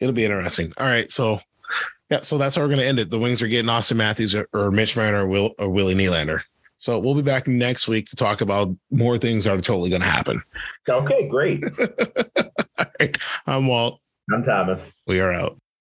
[0.00, 0.72] it'll be interesting.
[0.78, 1.40] All right, so
[2.10, 3.10] yeah, so that's how we're going to end it.
[3.10, 6.42] The Wings are getting Auston Matthews or, or Mitch Marner or, Will, or Willie Nylander.
[6.76, 10.02] So we'll be back next week to talk about more things that are totally going
[10.02, 10.42] to happen.
[10.88, 11.64] Okay, great.
[12.78, 13.16] All right.
[13.46, 14.00] I'm Walt.
[14.32, 14.80] I'm Thomas.
[15.06, 15.56] We are out.